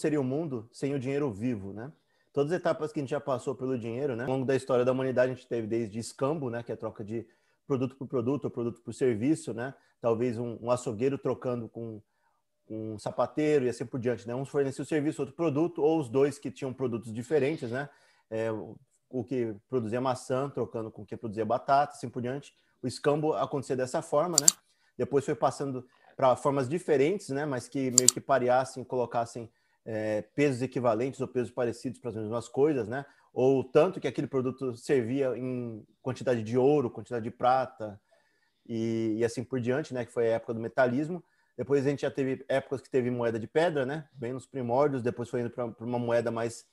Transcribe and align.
seria 0.00 0.20
o 0.20 0.24
mundo 0.24 0.68
sem 0.72 0.94
o 0.94 0.98
dinheiro 0.98 1.30
vivo, 1.30 1.72
né? 1.72 1.92
Todas 2.32 2.52
as 2.52 2.58
etapas 2.58 2.92
que 2.92 3.00
a 3.00 3.02
gente 3.02 3.10
já 3.10 3.20
passou 3.20 3.54
pelo 3.54 3.78
dinheiro, 3.78 4.14
né? 4.14 4.24
Ao 4.24 4.30
longo 4.30 4.46
da 4.46 4.54
história 4.54 4.84
da 4.84 4.92
humanidade, 4.92 5.32
a 5.32 5.34
gente 5.34 5.46
teve 5.46 5.66
desde 5.66 5.98
escambo, 5.98 6.48
né? 6.48 6.62
Que 6.62 6.70
é 6.70 6.74
a 6.74 6.78
troca 6.78 7.04
de 7.04 7.26
produto 7.66 7.96
por 7.96 8.06
produto 8.06 8.44
ou 8.44 8.50
produto 8.50 8.80
por 8.82 8.94
serviço, 8.94 9.52
né? 9.52 9.74
Talvez 10.00 10.38
um, 10.38 10.58
um 10.60 10.70
açougueiro 10.70 11.18
trocando 11.18 11.68
com 11.68 12.00
um 12.68 12.98
sapateiro 12.98 13.64
e 13.64 13.68
assim 13.68 13.84
por 13.84 13.98
diante, 13.98 14.26
né? 14.26 14.34
Uns 14.34 14.48
forneciam 14.48 14.84
serviço, 14.84 15.22
outro 15.22 15.34
produto, 15.34 15.82
ou 15.82 15.98
os 15.98 16.08
dois 16.08 16.38
que 16.38 16.50
tinham 16.50 16.72
produtos 16.72 17.12
diferentes, 17.12 17.70
né? 17.70 17.88
É, 18.30 18.50
o 19.08 19.24
que 19.24 19.56
produzia 19.68 20.00
maçã 20.00 20.48
trocando 20.48 20.90
com 20.90 21.02
o 21.02 21.06
que 21.06 21.16
produzia 21.16 21.44
batata, 21.44 21.94
assim 21.94 22.08
por 22.08 22.22
diante. 22.22 22.54
O 22.80 22.86
escambo 22.86 23.34
acontecia 23.34 23.76
dessa 23.76 24.00
forma, 24.00 24.36
né? 24.40 24.46
Depois 24.96 25.24
foi 25.24 25.34
passando 25.34 25.84
para 26.16 26.36
formas 26.36 26.68
diferentes, 26.68 27.30
né? 27.30 27.44
Mas 27.44 27.68
que 27.68 27.90
meio 27.90 28.08
que 28.08 28.20
pareassem, 28.20 28.84
colocassem 28.84 29.50
é, 29.92 30.22
pesos 30.36 30.62
equivalentes 30.62 31.20
ou 31.20 31.26
pesos 31.26 31.50
parecidos 31.50 31.98
para 31.98 32.10
as 32.10 32.16
mesmas 32.16 32.48
coisas, 32.48 32.86
né? 32.86 33.04
Ou 33.32 33.64
tanto 33.64 33.98
que 33.98 34.06
aquele 34.06 34.28
produto 34.28 34.76
servia 34.76 35.36
em 35.36 35.84
quantidade 36.00 36.44
de 36.44 36.56
ouro, 36.56 36.88
quantidade 36.88 37.24
de 37.24 37.30
prata 37.32 38.00
e, 38.64 39.16
e 39.18 39.24
assim 39.24 39.42
por 39.42 39.60
diante, 39.60 39.92
né? 39.92 40.04
Que 40.04 40.12
foi 40.12 40.28
a 40.28 40.36
época 40.36 40.54
do 40.54 40.60
metalismo. 40.60 41.24
Depois 41.58 41.84
a 41.84 41.90
gente 41.90 42.02
já 42.02 42.10
teve 42.10 42.44
épocas 42.48 42.80
que 42.80 42.88
teve 42.88 43.10
moeda 43.10 43.36
de 43.36 43.48
pedra, 43.48 43.84
né? 43.84 44.08
Bem 44.12 44.32
nos 44.32 44.46
primórdios. 44.46 45.02
Depois 45.02 45.28
foi 45.28 45.40
indo 45.40 45.50
para 45.50 45.66
uma 45.80 45.98
moeda 45.98 46.30
mais 46.30 46.64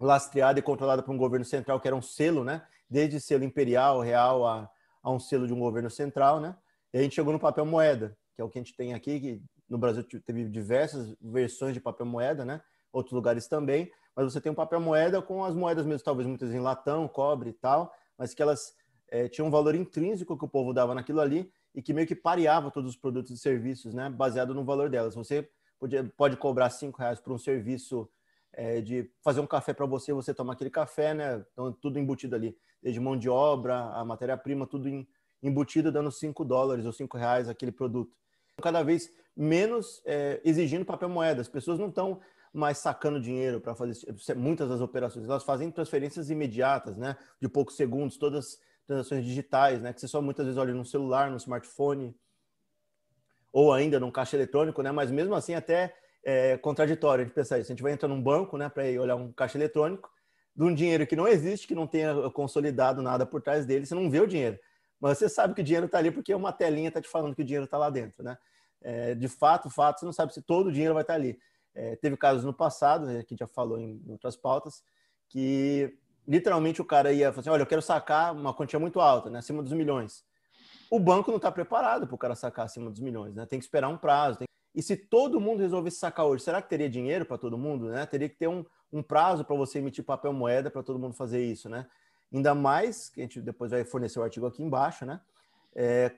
lastreada 0.00 0.58
e 0.58 0.62
controlada 0.62 1.04
por 1.04 1.14
um 1.14 1.18
governo 1.18 1.44
central, 1.44 1.78
que 1.78 1.86
era 1.86 1.96
um 1.96 2.02
selo, 2.02 2.42
né? 2.42 2.66
Desde 2.90 3.20
selo 3.20 3.44
imperial, 3.44 4.00
real, 4.00 4.44
a, 4.44 4.68
a 5.04 5.10
um 5.12 5.20
selo 5.20 5.46
de 5.46 5.54
um 5.54 5.60
governo 5.60 5.88
central, 5.88 6.40
né? 6.40 6.56
E 6.92 6.98
a 6.98 7.02
gente 7.02 7.14
chegou 7.14 7.32
no 7.32 7.38
papel 7.38 7.64
moeda, 7.64 8.18
que 8.34 8.42
é 8.42 8.44
o 8.44 8.50
que 8.50 8.58
a 8.58 8.62
gente 8.62 8.74
tem 8.74 8.92
aqui, 8.92 9.20
que 9.20 9.42
no 9.68 9.78
Brasil 9.78 10.04
teve 10.24 10.44
diversas 10.48 11.14
versões 11.20 11.74
de 11.74 11.80
papel 11.80 12.06
moeda, 12.06 12.44
né? 12.44 12.62
Outros 12.92 13.12
lugares 13.12 13.48
também, 13.48 13.90
mas 14.14 14.32
você 14.32 14.40
tem 14.40 14.52
um 14.52 14.54
papel 14.54 14.80
moeda 14.80 15.20
com 15.20 15.44
as 15.44 15.54
moedas 15.54 15.84
mesmo, 15.84 16.04
talvez 16.04 16.28
muitas 16.28 16.52
em 16.52 16.60
latão, 16.60 17.08
cobre 17.08 17.50
e 17.50 17.52
tal, 17.54 17.92
mas 18.16 18.32
que 18.32 18.42
elas 18.42 18.74
é, 19.08 19.28
tinham 19.28 19.48
um 19.48 19.50
valor 19.50 19.74
intrínseco 19.74 20.38
que 20.38 20.44
o 20.44 20.48
povo 20.48 20.72
dava 20.72 20.94
naquilo 20.94 21.20
ali 21.20 21.50
e 21.74 21.82
que 21.82 21.92
meio 21.92 22.06
que 22.06 22.14
pareava 22.14 22.70
todos 22.70 22.90
os 22.90 22.96
produtos 22.96 23.32
e 23.32 23.38
serviços, 23.38 23.92
né? 23.92 24.08
Baseado 24.08 24.54
no 24.54 24.64
valor 24.64 24.88
delas. 24.88 25.14
Você 25.14 25.48
podia, 25.78 26.04
pode 26.16 26.36
cobrar 26.36 26.70
cinco 26.70 26.98
reais 26.98 27.20
por 27.20 27.32
um 27.32 27.38
serviço 27.38 28.08
é, 28.52 28.80
de 28.80 29.10
fazer 29.22 29.40
um 29.40 29.46
café 29.46 29.72
para 29.72 29.86
você, 29.86 30.12
você 30.12 30.32
toma 30.32 30.52
aquele 30.52 30.70
café, 30.70 31.12
né? 31.12 31.44
Então, 31.52 31.72
tudo 31.72 31.98
embutido 31.98 32.36
ali, 32.36 32.56
desde 32.82 33.00
mão 33.00 33.16
de 33.16 33.28
obra, 33.28 33.76
a 33.90 34.04
matéria-prima, 34.04 34.66
tudo 34.66 34.88
em, 34.88 35.06
embutido, 35.42 35.90
dando 35.90 36.10
5 36.10 36.44
dólares 36.44 36.86
ou 36.86 36.92
5 36.92 37.16
reais 37.18 37.48
aquele 37.48 37.72
produto. 37.72 38.16
Cada 38.62 38.82
vez 38.82 39.10
menos 39.36 40.02
é, 40.04 40.40
exigindo 40.44 40.84
papel 40.84 41.08
moeda. 41.08 41.40
As 41.40 41.48
pessoas 41.48 41.78
não 41.78 41.88
estão 41.88 42.20
mais 42.52 42.78
sacando 42.78 43.20
dinheiro 43.20 43.60
para 43.60 43.74
fazer 43.74 43.96
muitas 44.36 44.68
das 44.68 44.80
operações. 44.80 45.24
Elas 45.24 45.42
fazem 45.42 45.70
transferências 45.70 46.30
imediatas, 46.30 46.96
né? 46.96 47.16
De 47.40 47.48
poucos 47.48 47.76
segundos, 47.76 48.16
todas 48.16 48.60
transações 48.86 49.24
digitais, 49.24 49.82
né? 49.82 49.92
Que 49.92 50.00
você 50.00 50.06
só 50.06 50.22
muitas 50.22 50.46
vezes 50.46 50.58
olha 50.58 50.72
no 50.72 50.84
celular, 50.84 51.30
no 51.30 51.36
smartphone, 51.36 52.14
ou 53.52 53.72
ainda 53.72 53.98
num 53.98 54.10
caixa 54.10 54.36
eletrônico, 54.36 54.82
né? 54.82 54.92
Mas 54.92 55.10
mesmo 55.10 55.34
assim, 55.34 55.54
até 55.54 55.94
é 56.24 56.56
contraditório 56.56 57.22
a 57.22 57.24
gente 57.26 57.34
pensar 57.34 57.58
isso. 57.58 57.70
A 57.70 57.74
gente 57.74 57.82
vai 57.82 57.92
entrar 57.92 58.08
num 58.08 58.20
banco, 58.20 58.56
né, 58.56 58.68
para 58.68 58.88
ir 58.88 58.98
olhar 58.98 59.14
um 59.14 59.30
caixa 59.32 59.58
eletrônico, 59.58 60.10
de 60.56 60.62
um 60.62 60.74
dinheiro 60.74 61.06
que 61.06 61.16
não 61.16 61.28
existe, 61.28 61.66
que 61.66 61.74
não 61.74 61.86
tenha 61.86 62.30
consolidado 62.30 63.02
nada 63.02 63.26
por 63.26 63.42
trás 63.42 63.66
dele, 63.66 63.84
você 63.84 63.94
não 63.94 64.08
vê 64.08 64.20
o 64.20 64.26
dinheiro. 64.26 64.58
Mas 65.00 65.18
você 65.18 65.28
sabe 65.28 65.54
que 65.54 65.60
o 65.60 65.64
dinheiro 65.64 65.86
está 65.86 65.98
ali 65.98 66.10
porque 66.10 66.34
uma 66.34 66.52
telinha 66.52 66.88
está 66.88 67.00
te 67.00 67.08
falando 67.08 67.34
que 67.34 67.42
o 67.42 67.44
dinheiro 67.44 67.64
está 67.64 67.76
lá 67.78 67.90
dentro, 67.90 68.22
né? 68.22 68.38
É, 68.82 69.14
de 69.14 69.28
fato, 69.28 69.70
fato, 69.70 70.00
você 70.00 70.06
não 70.06 70.12
sabe 70.12 70.34
se 70.34 70.42
todo 70.42 70.66
o 70.68 70.72
dinheiro 70.72 70.94
vai 70.94 71.02
estar 71.02 71.14
tá 71.14 71.18
ali. 71.18 71.38
É, 71.74 71.96
teve 71.96 72.16
casos 72.16 72.44
no 72.44 72.52
passado, 72.52 73.06
né, 73.06 73.22
que 73.22 73.34
já 73.36 73.46
falou 73.46 73.78
em 73.78 74.00
outras 74.08 74.36
pautas, 74.36 74.84
que 75.28 75.98
literalmente 76.26 76.80
o 76.80 76.84
cara 76.84 77.12
ia 77.12 77.32
falar 77.32 77.40
assim, 77.40 77.50
olha, 77.50 77.62
eu 77.62 77.66
quero 77.66 77.82
sacar 77.82 78.32
uma 78.32 78.54
quantia 78.54 78.78
muito 78.78 79.00
alta, 79.00 79.28
né, 79.28 79.38
acima 79.38 79.62
dos 79.62 79.72
milhões. 79.72 80.24
O 80.90 81.00
banco 81.00 81.30
não 81.30 81.38
está 81.38 81.50
preparado 81.50 82.06
para 82.06 82.14
o 82.14 82.18
cara 82.18 82.34
sacar 82.36 82.66
acima 82.66 82.90
dos 82.90 83.00
milhões, 83.00 83.34
né? 83.34 83.46
Tem 83.46 83.58
que 83.58 83.64
esperar 83.64 83.88
um 83.88 83.96
prazo, 83.96 84.38
tem 84.38 84.46
e 84.74 84.82
se 84.82 84.96
todo 84.96 85.40
mundo 85.40 85.60
resolvesse 85.60 85.98
sacar 85.98 86.26
hoje, 86.26 86.42
será 86.42 86.60
que 86.60 86.68
teria 86.68 86.90
dinheiro 86.90 87.24
para 87.24 87.38
todo 87.38 87.56
mundo? 87.56 87.86
Né? 87.86 88.04
Teria 88.06 88.28
que 88.28 88.34
ter 88.34 88.48
um, 88.48 88.64
um 88.92 89.02
prazo 89.02 89.44
para 89.44 89.54
você 89.54 89.78
emitir 89.78 90.04
papel 90.04 90.32
moeda 90.32 90.68
para 90.68 90.82
todo 90.82 90.98
mundo 90.98 91.14
fazer 91.14 91.44
isso, 91.44 91.68
né? 91.68 91.86
Ainda 92.34 92.52
mais, 92.52 93.08
que 93.08 93.20
a 93.20 93.22
gente 93.22 93.40
depois 93.40 93.70
vai 93.70 93.84
fornecer 93.84 94.18
o 94.18 94.22
artigo 94.24 94.44
aqui 94.44 94.60
embaixo, 94.60 95.06
né? 95.06 95.20
É, 95.72 96.10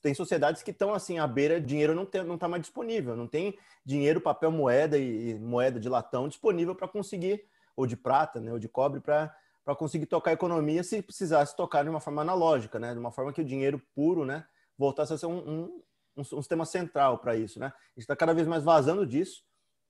tem 0.00 0.14
sociedades 0.14 0.62
que 0.62 0.70
estão 0.70 0.94
assim 0.94 1.18
à 1.18 1.26
beira, 1.26 1.60
dinheiro 1.60 1.94
não 1.94 2.04
está 2.04 2.24
não 2.24 2.38
tá 2.38 2.48
mais 2.48 2.62
disponível, 2.62 3.14
não 3.14 3.26
tem 3.26 3.58
dinheiro, 3.84 4.20
papel 4.20 4.50
moeda 4.50 4.96
e, 4.96 5.30
e 5.30 5.34
moeda 5.34 5.78
de 5.78 5.88
latão 5.88 6.26
disponível 6.26 6.74
para 6.74 6.88
conseguir, 6.88 7.44
ou 7.76 7.86
de 7.86 7.96
prata, 7.96 8.40
né, 8.40 8.50
ou 8.50 8.58
de 8.58 8.68
cobre, 8.68 9.00
para 9.00 9.30
conseguir 9.76 10.06
tocar 10.06 10.30
a 10.30 10.34
economia 10.34 10.82
se 10.82 11.02
precisasse 11.02 11.54
tocar 11.54 11.82
de 11.84 11.90
uma 11.90 12.00
forma 12.00 12.22
analógica, 12.22 12.78
né, 12.78 12.92
de 12.92 12.98
uma 12.98 13.12
forma 13.12 13.32
que 13.32 13.42
o 13.42 13.44
dinheiro 13.44 13.80
puro 13.94 14.24
né, 14.24 14.46
voltasse 14.76 15.12
a 15.12 15.18
ser 15.18 15.26
um, 15.26 15.38
um, 15.38 15.82
um, 16.16 16.20
um 16.20 16.24
sistema 16.24 16.64
central 16.64 17.18
para 17.18 17.36
isso, 17.36 17.58
né? 17.60 17.66
A 17.66 17.90
gente 17.90 18.04
está 18.04 18.16
cada 18.16 18.32
vez 18.32 18.46
mais 18.46 18.62
vazando 18.64 19.06
disso. 19.06 19.42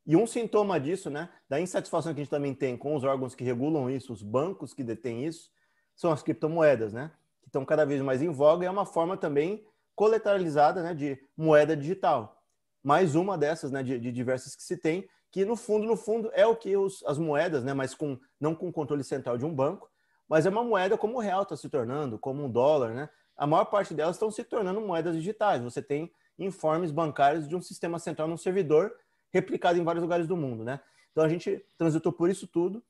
E 0.06 0.16
um 0.16 0.26
sintoma 0.26 0.80
disso, 0.80 1.10
né, 1.10 1.28
da 1.48 1.60
insatisfação 1.60 2.14
que 2.14 2.20
a 2.20 2.24
gente 2.24 2.30
também 2.30 2.54
tem 2.54 2.76
com 2.76 2.96
os 2.96 3.04
órgãos 3.04 3.34
que 3.34 3.44
regulam 3.44 3.90
isso, 3.90 4.12
os 4.12 4.22
bancos 4.22 4.72
que 4.72 4.82
detêm 4.82 5.26
isso, 5.26 5.50
são 5.98 6.12
as 6.12 6.22
criptomoedas, 6.22 6.92
né? 6.92 7.10
Que 7.42 7.48
estão 7.48 7.64
cada 7.64 7.84
vez 7.84 8.00
mais 8.00 8.22
em 8.22 8.30
voga 8.30 8.64
e 8.64 8.68
é 8.68 8.70
uma 8.70 8.86
forma 8.86 9.16
também 9.16 9.66
colateralizada, 9.96 10.80
né, 10.80 10.94
de 10.94 11.20
moeda 11.36 11.76
digital. 11.76 12.40
Mais 12.84 13.16
uma 13.16 13.36
dessas, 13.36 13.72
né, 13.72 13.82
de, 13.82 13.98
de 13.98 14.12
diversas 14.12 14.54
que 14.54 14.62
se 14.62 14.76
tem, 14.76 15.08
que 15.32 15.44
no 15.44 15.56
fundo, 15.56 15.84
no 15.84 15.96
fundo, 15.96 16.30
é 16.34 16.46
o 16.46 16.54
que 16.54 16.76
os, 16.76 17.04
as 17.04 17.18
moedas, 17.18 17.64
né, 17.64 17.74
mas 17.74 17.96
com 17.96 18.16
não 18.40 18.54
com 18.54 18.72
controle 18.72 19.02
central 19.02 19.36
de 19.36 19.44
um 19.44 19.52
banco, 19.52 19.90
mas 20.28 20.46
é 20.46 20.50
uma 20.50 20.62
moeda 20.62 20.96
como 20.96 21.16
o 21.16 21.20
real 21.20 21.42
está 21.42 21.56
se 21.56 21.68
tornando, 21.68 22.16
como 22.16 22.44
um 22.44 22.50
dólar, 22.50 22.94
né? 22.94 23.08
A 23.36 23.46
maior 23.46 23.64
parte 23.64 23.92
delas 23.92 24.14
estão 24.14 24.30
se 24.30 24.44
tornando 24.44 24.80
moedas 24.80 25.16
digitais. 25.16 25.62
Você 25.62 25.82
tem 25.82 26.12
informes 26.38 26.92
bancários 26.92 27.48
de 27.48 27.56
um 27.56 27.60
sistema 27.62 27.98
central 27.98 28.28
num 28.28 28.36
servidor 28.36 28.92
replicado 29.32 29.78
em 29.78 29.84
vários 29.84 30.02
lugares 30.02 30.26
do 30.26 30.36
mundo, 30.36 30.64
né? 30.64 30.80
Então 31.10 31.24
a 31.24 31.28
gente 31.28 31.64
transitou 31.76 32.12
por 32.12 32.30
isso 32.30 32.46
tudo 32.46 32.84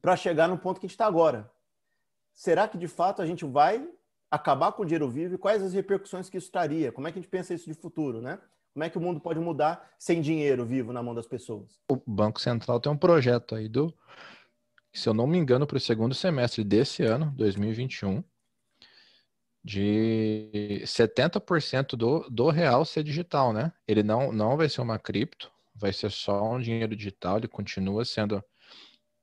para 0.00 0.14
chegar 0.14 0.46
no 0.46 0.58
ponto 0.58 0.78
que 0.78 0.86
a 0.86 0.88
gente 0.88 0.94
está 0.94 1.06
agora. 1.06 1.50
Será 2.32 2.66
que 2.66 2.78
de 2.78 2.88
fato 2.88 3.22
a 3.22 3.26
gente 3.26 3.44
vai 3.44 3.86
acabar 4.30 4.72
com 4.72 4.82
o 4.82 4.84
dinheiro 4.86 5.08
vivo 5.08 5.34
e 5.34 5.38
quais 5.38 5.62
as 5.62 5.74
repercussões 5.74 6.30
que 6.30 6.38
isso 6.38 6.50
traria? 6.50 6.90
Como 6.90 7.06
é 7.06 7.12
que 7.12 7.18
a 7.18 7.22
gente 7.22 7.30
pensa 7.30 7.52
isso 7.52 7.66
de 7.66 7.74
futuro, 7.74 8.20
né? 8.20 8.38
Como 8.72 8.84
é 8.84 8.88
que 8.88 8.96
o 8.96 9.00
mundo 9.00 9.20
pode 9.20 9.38
mudar 9.38 9.90
sem 9.98 10.22
dinheiro 10.22 10.64
vivo 10.64 10.92
na 10.92 11.02
mão 11.02 11.14
das 11.14 11.26
pessoas? 11.26 11.78
O 11.90 11.96
Banco 12.06 12.40
Central 12.40 12.80
tem 12.80 12.90
um 12.90 12.96
projeto 12.96 13.54
aí 13.54 13.68
do, 13.68 13.94
se 14.92 15.08
eu 15.08 15.14
não 15.14 15.26
me 15.26 15.38
engano, 15.38 15.66
para 15.66 15.76
o 15.76 15.80
segundo 15.80 16.14
semestre 16.14 16.62
desse 16.62 17.02
ano, 17.02 17.32
2021, 17.36 18.22
de 19.64 20.82
70% 20.84 21.96
do, 21.96 22.28
do 22.28 22.50
real 22.50 22.84
ser 22.84 23.02
digital, 23.02 23.52
né? 23.52 23.72
Ele 23.86 24.02
não, 24.02 24.32
não 24.32 24.56
vai 24.56 24.68
ser 24.68 24.80
uma 24.80 24.98
cripto, 24.98 25.52
vai 25.74 25.92
ser 25.92 26.10
só 26.10 26.42
um 26.42 26.60
dinheiro 26.60 26.94
digital, 26.96 27.38
ele 27.38 27.48
continua 27.48 28.04
sendo 28.04 28.42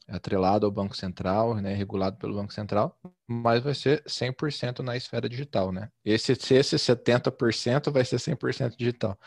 atrelado 0.10 0.66
ao 0.66 0.72
Banco 0.72 0.96
Central, 0.96 1.56
né, 1.56 1.74
regulado 1.74 2.18
pelo 2.18 2.36
Banco 2.36 2.54
Central, 2.54 2.98
mas 3.28 3.64
vai 3.64 3.74
ser 3.74 4.04
100% 4.04 4.80
na 4.80 4.98
esfera 4.98 5.30
digital, 5.30 5.72
né? 5.72 5.90
Esse, 6.04 6.34
esse 6.34 6.76
70% 6.78 7.92
vai 7.92 8.04
ser 8.04 8.18
100% 8.18 8.76
digital. 8.76 9.18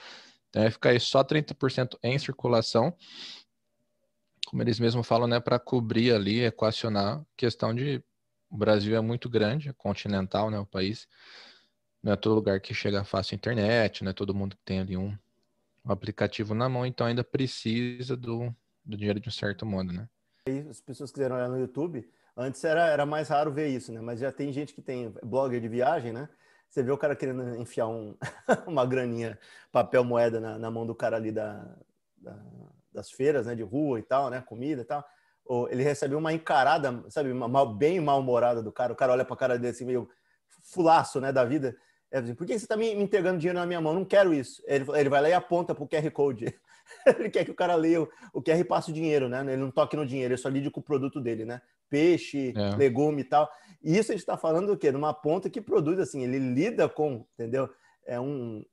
Então 0.49 0.63
vai 0.63 0.71
ficar 0.71 0.91
aí 0.91 1.01
só 1.01 1.25
30% 1.25 1.99
em 2.03 2.19
circulação, 2.19 2.95
como 4.47 4.63
eles 4.63 4.79
mesmos 4.79 5.07
falam, 5.07 5.27
né, 5.27 5.41
para 5.41 5.59
cobrir 5.59 6.13
ali, 6.13 6.45
equacionar 6.45 7.25
questão 7.37 7.75
de 7.75 8.05
o 8.51 8.57
Brasil 8.57 8.95
é 8.95 9.01
muito 9.01 9.31
grande, 9.31 9.71
é 9.71 9.73
continental, 9.73 10.51
né, 10.51 10.59
o 10.59 10.67
país. 10.67 11.09
Não 12.03 12.13
é 12.13 12.17
todo 12.17 12.35
lugar 12.35 12.61
que 12.61 12.75
chega 12.75 13.03
fácil 13.03 13.35
a 13.35 13.37
internet, 13.37 14.05
não 14.05 14.11
é 14.11 14.13
todo 14.13 14.35
mundo 14.35 14.55
que 14.55 14.63
tem 14.63 14.81
ali 14.81 14.95
um, 14.95 15.17
um 15.85 15.91
aplicativo 15.91 16.55
na 16.55 16.69
mão, 16.69 16.85
então 16.85 17.07
ainda 17.07 17.25
precisa 17.25 18.15
do, 18.15 18.55
do 18.85 18.95
dinheiro 18.95 19.19
de 19.19 19.29
um 19.29 19.33
certo 19.33 19.65
modo, 19.65 19.91
né? 19.91 20.07
E 20.49 20.67
as 20.69 20.81
pessoas 20.81 21.11
quiseram 21.13 21.37
olhar 21.37 21.49
no 21.49 21.59
YouTube, 21.59 22.09
antes 22.37 22.63
era, 22.65 22.87
era 22.89 23.07
mais 23.07 23.29
raro 23.29 23.53
ver 23.53 23.69
isso, 23.69 23.93
né? 23.93 24.01
Mas 24.01 24.21
já 24.21 24.33
tem 24.33 24.53
gente 24.53 24.75
que 24.75 24.83
tem 24.83 25.15
blogger 25.23 25.61
de 25.61 25.69
viagem, 25.69 26.13
né? 26.13 26.29
Você 26.69 26.83
vê 26.83 26.91
o 26.91 26.99
cara 26.99 27.15
querendo 27.15 27.57
enfiar 27.57 27.87
um, 27.87 28.17
uma 28.67 28.85
graninha, 28.85 29.39
papel 29.71 30.03
moeda 30.03 30.41
na, 30.41 30.59
na 30.59 30.71
mão 30.71 30.87
do 30.87 30.95
cara 30.95 31.17
ali 31.17 31.31
da, 31.31 31.77
da, 32.17 32.37
das 32.93 33.11
feiras, 33.11 33.47
né? 33.47 33.55
De 33.55 33.63
rua 33.63 33.99
e 33.99 34.03
tal, 34.03 34.31
né? 34.31 34.41
Comida 34.41 34.83
e 34.83 34.85
tal 34.85 35.05
ou 35.45 35.69
ele 35.69 35.83
recebe 35.83 36.15
uma 36.15 36.33
encarada, 36.33 37.05
sabe, 37.09 37.33
uma, 37.33 37.67
bem 37.75 38.01
mal-humorada 38.01 38.63
do 38.63 38.73
cara, 38.73 38.93
o 38.93 38.97
cara 38.97 39.13
olha 39.13 39.25
para 39.25 39.35
a 39.35 39.37
cara 39.37 39.59
dele 39.59 39.73
assim, 39.73 39.85
meio 39.85 40.09
fulaço, 40.63 41.21
né, 41.21 41.33
da 41.33 41.45
vida. 41.45 41.77
É 42.11 42.19
assim, 42.19 42.35
por 42.35 42.47
que 42.47 42.59
você 42.59 42.65
está 42.65 42.77
me, 42.77 42.93
entregando 42.93 43.39
dinheiro 43.39 43.59
na 43.59 43.67
minha 43.67 43.81
mão? 43.81 43.95
Não 43.95 44.05
quero 44.05 44.33
isso. 44.33 44.63
Ele, 44.67 44.85
ele 44.95 45.09
vai 45.09 45.23
lá 45.23 45.29
e 45.29 45.33
aponta 45.33 45.75
para 45.75 45.85
o 45.85 45.89
QR 45.89 46.11
Code. 46.11 46.55
ele 47.19 47.31
quer 47.31 47.45
que 47.45 47.51
o 47.51 47.55
cara 47.55 47.75
leia 47.75 48.03
o, 48.03 48.09
o 48.33 48.43
QR 48.43 48.59
e 48.59 48.65
passe 48.65 48.91
o 48.91 48.95
dinheiro, 48.95 49.29
né? 49.29 49.41
Ele 49.41 49.57
não 49.57 49.71
toque 49.71 49.97
no 49.97 50.07
dinheiro, 50.07 50.35
ele 50.35 50.41
só 50.41 50.49
lide 50.49 50.71
com 50.71 50.81
o 50.81 50.83
produto 50.83 51.21
dele, 51.21 51.45
né? 51.45 51.61
Peixe, 51.89 52.53
é. 52.57 52.77
legume 52.77 53.23
e 53.23 53.25
tal. 53.25 53.51
E 53.83 53.97
isso 53.97 54.13
a 54.13 54.15
gente 54.15 54.23
está 54.23 54.37
falando 54.37 54.69
do 54.69 54.77
quê? 54.77 54.91
Numa 54.91 55.13
ponta 55.13 55.51
que 55.51 55.61
produz, 55.61 55.99
assim, 55.99 56.23
ele 56.23 56.39
lida 56.39 56.89
com, 56.89 57.27
entendeu? 57.35 57.69
É 58.07 58.19
um... 58.19 58.65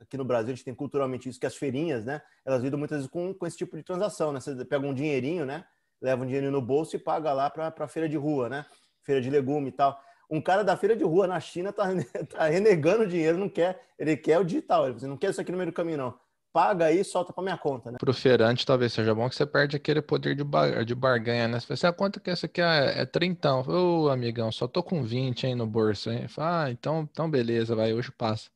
aqui 0.00 0.16
no 0.16 0.24
Brasil 0.24 0.52
a 0.52 0.54
gente 0.54 0.64
tem 0.64 0.74
culturalmente 0.74 1.28
isso, 1.28 1.38
que 1.38 1.46
as 1.46 1.56
feirinhas, 1.56 2.04
né? 2.04 2.20
Elas 2.44 2.62
lidam 2.62 2.78
muitas 2.78 2.98
vezes 2.98 3.10
com, 3.10 3.32
com 3.32 3.46
esse 3.46 3.56
tipo 3.56 3.76
de 3.76 3.82
transação, 3.82 4.32
né? 4.32 4.40
Você 4.40 4.64
pega 4.64 4.86
um 4.86 4.94
dinheirinho, 4.94 5.44
né? 5.44 5.64
Leva 6.00 6.22
um 6.22 6.26
dinheirinho 6.26 6.52
no 6.52 6.60
bolso 6.60 6.96
e 6.96 6.98
paga 6.98 7.32
lá 7.32 7.48
para 7.48 7.72
a 7.76 7.88
feira 7.88 8.08
de 8.08 8.16
rua, 8.16 8.48
né? 8.48 8.66
Feira 9.02 9.20
de 9.20 9.30
legume 9.30 9.68
e 9.68 9.72
tal. 9.72 9.98
Um 10.28 10.40
cara 10.40 10.64
da 10.64 10.76
feira 10.76 10.96
de 10.96 11.04
rua 11.04 11.26
na 11.26 11.38
China 11.38 11.72
tá, 11.72 11.84
tá 12.28 12.46
renegando 12.46 13.06
dinheiro, 13.06 13.38
não 13.38 13.48
quer, 13.48 13.80
ele 13.98 14.16
quer 14.16 14.38
o 14.38 14.44
digital, 14.44 14.88
ele 14.88 15.06
não 15.06 15.16
quer 15.16 15.30
isso 15.30 15.40
aqui 15.40 15.52
no 15.52 15.58
meio 15.58 15.70
do 15.70 15.74
caminho, 15.74 15.98
não 15.98 16.25
paga 16.56 16.86
aí 16.86 17.00
e 17.00 17.04
solta 17.04 17.34
para 17.34 17.44
minha 17.44 17.58
conta, 17.58 17.90
né? 17.90 17.98
Pro 18.00 18.14
feirante 18.14 18.64
talvez 18.64 18.90
seja 18.90 19.14
bom 19.14 19.28
que 19.28 19.36
você 19.36 19.44
perde 19.44 19.76
aquele 19.76 20.00
poder 20.00 20.34
de, 20.34 20.42
bar... 20.42 20.86
de 20.86 20.94
barganha, 20.94 21.46
né? 21.46 21.60
Você 21.60 21.66
fala 21.66 21.74
assim, 21.74 21.86
ah, 21.88 21.92
quanto 21.92 22.18
que 22.18 22.30
essa 22.30 22.46
aqui 22.46 22.62
é, 22.62 23.02
é 23.02 23.04
30? 23.04 23.54
Ô, 23.56 24.04
oh, 24.04 24.08
amigão, 24.08 24.50
só 24.50 24.66
tô 24.66 24.82
com 24.82 25.02
20 25.02 25.48
aí 25.48 25.54
no 25.54 25.66
bolso, 25.66 26.10
hein? 26.10 26.28
Fala, 26.28 26.64
ah, 26.64 26.70
então, 26.70 27.06
então 27.12 27.30
beleza, 27.30 27.76
vai, 27.76 27.92
hoje 27.92 28.10
passa. 28.10 28.48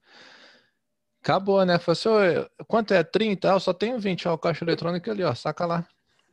Acabou, 1.23 1.63
né? 1.67 1.79
Falei 1.79 2.39
assim, 2.39 2.49
quanto 2.67 2.95
é? 2.95 3.03
30? 3.05 3.51
Ah, 3.51 3.57
eu 3.57 3.61
só 3.61 3.75
tenho 3.75 3.99
20, 3.99 4.29
ó, 4.29 4.33
o 4.33 4.39
caixa 4.39 4.65
eletrônico 4.65 5.11
ali, 5.11 5.23
ó, 5.23 5.35
saca 5.35 5.67
lá. 5.67 5.87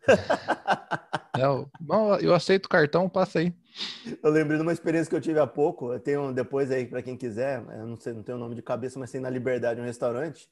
é, 1.38 1.44
eu, 1.44 1.70
eu 2.22 2.34
aceito 2.34 2.70
cartão, 2.70 3.10
passa 3.10 3.40
aí. 3.40 3.54
Eu 4.24 4.32
lembrei 4.32 4.56
de 4.58 4.64
uma 4.64 4.72
experiência 4.72 5.10
que 5.10 5.18
eu 5.18 5.22
tive 5.22 5.38
há 5.38 5.46
pouco. 5.46 5.92
Eu 5.92 6.00
tenho 6.00 6.32
depois 6.32 6.72
aí 6.72 6.86
para 6.86 7.02
quem 7.02 7.18
quiser, 7.18 7.62
eu 7.78 7.86
não 7.86 8.00
sei, 8.00 8.14
não 8.14 8.24
tenho 8.24 8.38
o 8.38 8.40
nome 8.40 8.56
de 8.56 8.62
cabeça, 8.62 8.98
mas 8.98 9.12
tem 9.12 9.20
na 9.20 9.30
Liberdade 9.30 9.82
um 9.82 9.84
restaurante 9.84 10.48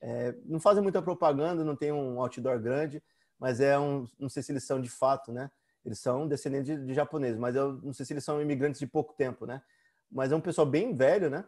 é, 0.00 0.34
não 0.44 0.60
fazem 0.60 0.82
muita 0.82 1.02
propaganda, 1.02 1.64
não 1.64 1.76
tem 1.76 1.92
um 1.92 2.20
outdoor 2.20 2.58
grande, 2.60 3.02
mas 3.38 3.60
é 3.60 3.78
um. 3.78 4.06
Não 4.18 4.28
sei 4.28 4.42
se 4.42 4.52
eles 4.52 4.64
são 4.64 4.80
de 4.80 4.88
fato, 4.88 5.32
né? 5.32 5.50
Eles 5.84 6.00
são 6.00 6.26
descendentes 6.26 6.76
de, 6.76 6.86
de 6.86 6.94
japoneses, 6.94 7.38
mas 7.38 7.56
eu 7.56 7.74
não 7.82 7.92
sei 7.92 8.04
se 8.04 8.12
eles 8.12 8.24
são 8.24 8.40
imigrantes 8.42 8.78
de 8.78 8.86
pouco 8.86 9.14
tempo, 9.14 9.46
né? 9.46 9.62
Mas 10.10 10.32
é 10.32 10.36
um 10.36 10.40
pessoal 10.40 10.66
bem 10.66 10.94
velho, 10.94 11.30
né? 11.30 11.44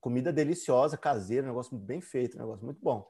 Comida 0.00 0.32
deliciosa, 0.32 0.96
caseira, 0.96 1.46
negócio 1.46 1.76
bem 1.76 2.00
feito, 2.00 2.38
negócio 2.38 2.64
muito 2.64 2.80
bom. 2.80 3.06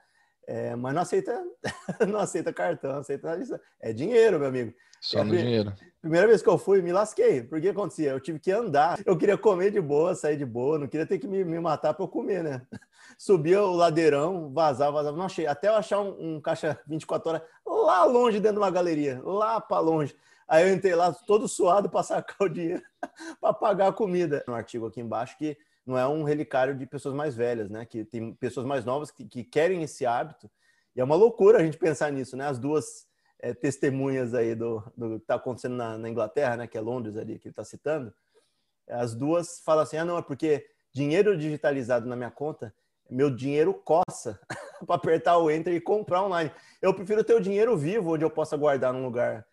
É, 0.46 0.74
mas 0.74 0.94
não 0.94 1.02
aceita, 1.02 1.44
não 2.08 2.20
aceita 2.20 2.52
cartão, 2.52 2.96
aceita 2.96 3.38
É 3.80 3.92
dinheiro, 3.92 4.38
meu 4.38 4.48
amigo. 4.48 4.74
Só 5.00 5.18
é, 5.18 5.24
no 5.24 5.36
dinheiro. 5.36 5.72
Primeira 6.00 6.26
vez 6.26 6.42
que 6.42 6.48
eu 6.48 6.58
fui, 6.58 6.80
me 6.80 6.92
lasquei. 6.92 7.42
Por 7.42 7.60
que 7.60 7.68
acontecia? 7.68 8.10
Eu 8.10 8.20
tive 8.20 8.38
que 8.38 8.50
andar. 8.50 9.00
Eu 9.04 9.16
queria 9.16 9.36
comer 9.36 9.70
de 9.70 9.80
boa, 9.80 10.14
sair 10.14 10.36
de 10.36 10.44
boa, 10.44 10.78
não 10.78 10.86
queria 10.86 11.06
ter 11.06 11.18
que 11.18 11.26
me, 11.26 11.44
me 11.44 11.58
matar 11.58 11.94
para 11.94 12.04
eu 12.04 12.08
comer, 12.08 12.42
né? 12.42 12.62
Subia 13.18 13.62
o 13.62 13.72
ladeirão, 13.72 14.52
vazava, 14.52 14.92
vazava. 14.92 15.16
Não 15.16 15.26
achei. 15.26 15.46
Até 15.46 15.68
eu 15.68 15.74
achar 15.74 16.00
um, 16.00 16.36
um 16.36 16.40
caixa 16.40 16.78
24 16.86 17.30
horas 17.30 17.42
lá 17.66 18.04
longe 18.04 18.38
dentro 18.38 18.58
de 18.58 18.62
uma 18.62 18.70
galeria, 18.70 19.20
lá 19.24 19.60
para 19.60 19.80
longe. 19.80 20.14
Aí 20.46 20.68
eu 20.68 20.74
entrei 20.74 20.94
lá 20.94 21.12
todo 21.12 21.48
suado 21.48 21.88
para 21.88 22.02
sacar 22.02 22.46
o 22.46 22.48
dinheiro 22.48 22.82
para 23.40 23.52
pagar 23.52 23.88
a 23.88 23.92
comida. 23.92 24.44
Um 24.48 24.54
artigo 24.54 24.86
aqui 24.86 25.00
embaixo 25.00 25.36
que 25.38 25.56
não 25.87 25.99
é 25.99 26.06
um 26.06 26.23
relicário 26.23 26.76
de 26.76 26.87
pessoas 26.87 27.14
mais 27.14 27.34
velhas, 27.34 27.69
né? 27.69 27.84
Que 27.84 28.05
tem 28.05 28.34
pessoas 28.34 28.67
mais 28.67 28.84
novas 28.84 29.11
que, 29.11 29.25
que 29.25 29.44
querem 29.44 29.82
esse 29.82 30.06
hábito. 30.06 30.50
E 30.94 31.00
é 31.00 31.05
uma 31.05 31.17
loucura 31.17 31.58
a 31.58 31.64
gente 31.64 31.76
pensar 31.76 32.12
nisso, 32.12 32.37
né? 32.37 32.46
As 32.46 32.58
duas 32.58 33.06
é, 33.40 33.52
testemunhas 33.52 34.34
aí 34.34 34.55
do, 34.55 34.82
do 34.96 35.11
que 35.11 35.25
está 35.25 35.34
acontecendo 35.34 35.75
na, 35.75 35.99
na, 35.99 36.08
Inglaterra, 36.08 36.56
né? 36.56 36.67
Que 36.67 36.79
é 36.79 36.81
Londres 36.81 37.17
ali, 37.17 37.38
que 37.38 37.49
ele 37.49 37.52
está 37.52 37.64
citando. 37.64 38.14
As 38.88 39.14
duas 39.14 39.61
falam 39.64 39.82
assim: 39.82 39.96
ah, 39.96 40.05
não, 40.05 40.19
é 40.19 40.23
porque 40.23 40.67
dinheiro 40.93 41.37
digitalizado 41.37 42.06
na 42.06 42.14
minha 42.14 42.31
conta, 42.31 42.73
meu 43.11 43.28
dinheiro 43.28 43.75
coça 43.75 44.38
para 44.87 44.94
apertar 44.94 45.38
o 45.38 45.50
enter 45.50 45.75
e 45.75 45.81
comprar 45.81 46.23
online. 46.23 46.52
Eu 46.81 46.94
prefiro 46.94 47.25
ter 47.25 47.35
o 47.35 47.40
dinheiro 47.40 47.76
vivo, 47.76 48.14
onde 48.14 48.25
eu 48.25 48.31
possa 48.31 48.56
guardar 48.56 48.93
num 48.93 49.05
lugar 49.05 49.44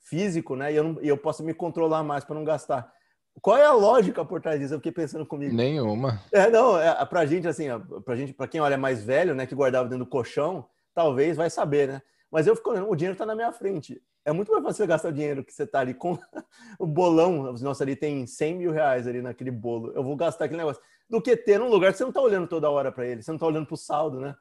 físico, 0.00 0.56
né? 0.56 0.72
E 0.72 0.76
eu, 0.76 0.84
não, 0.84 1.02
e 1.02 1.08
eu 1.08 1.16
posso 1.16 1.44
me 1.44 1.54
controlar 1.54 2.02
mais 2.02 2.24
para 2.24 2.34
não 2.34 2.44
gastar. 2.44 2.92
Qual 3.40 3.56
é 3.56 3.64
a 3.64 3.72
lógica 3.72 4.24
por 4.24 4.40
trás 4.40 4.58
disso? 4.58 4.74
Eu 4.74 4.78
fiquei 4.78 4.92
pensando 4.92 5.26
comigo. 5.26 5.54
Nenhuma. 5.54 6.20
É, 6.32 6.50
não, 6.50 6.78
é, 6.78 7.04
pra 7.04 7.26
gente, 7.26 7.46
assim, 7.46 7.66
pra 8.04 8.16
gente, 8.16 8.32
pra 8.32 8.48
quem 8.48 8.60
olha 8.60 8.76
mais 8.76 9.04
velho, 9.04 9.34
né, 9.34 9.46
que 9.46 9.54
guardava 9.54 9.88
dentro 9.88 10.04
do 10.04 10.10
colchão, 10.10 10.66
talvez 10.94 11.36
vai 11.36 11.50
saber, 11.50 11.88
né? 11.88 12.02
Mas 12.30 12.46
eu 12.46 12.56
fico 12.56 12.70
olhando, 12.70 12.90
o 12.90 12.96
dinheiro 12.96 13.16
tá 13.16 13.24
na 13.24 13.34
minha 13.34 13.52
frente. 13.52 14.02
É 14.24 14.32
muito 14.32 14.50
mais 14.50 14.64
fácil 14.64 14.78
você 14.78 14.86
gastar 14.86 15.08
o 15.10 15.12
dinheiro 15.12 15.44
que 15.44 15.52
você 15.52 15.66
tá 15.66 15.80
ali 15.80 15.94
com 15.94 16.18
o 16.78 16.86
bolão. 16.86 17.52
Nossa, 17.52 17.84
ali 17.84 17.94
tem 17.94 18.26
100 18.26 18.56
mil 18.56 18.72
reais 18.72 19.06
ali 19.06 19.22
naquele 19.22 19.50
bolo. 19.50 19.92
Eu 19.94 20.02
vou 20.02 20.16
gastar 20.16 20.46
aquele 20.46 20.58
negócio. 20.58 20.82
Do 21.08 21.22
que 21.22 21.36
ter 21.36 21.60
num 21.60 21.68
lugar 21.68 21.92
que 21.92 21.98
você 21.98 22.04
não 22.04 22.10
tá 22.10 22.20
olhando 22.20 22.48
toda 22.48 22.68
hora 22.68 22.90
para 22.90 23.06
ele, 23.06 23.22
você 23.22 23.30
não 23.30 23.38
tá 23.38 23.46
olhando 23.46 23.66
pro 23.66 23.76
saldo, 23.76 24.18
né? 24.18 24.34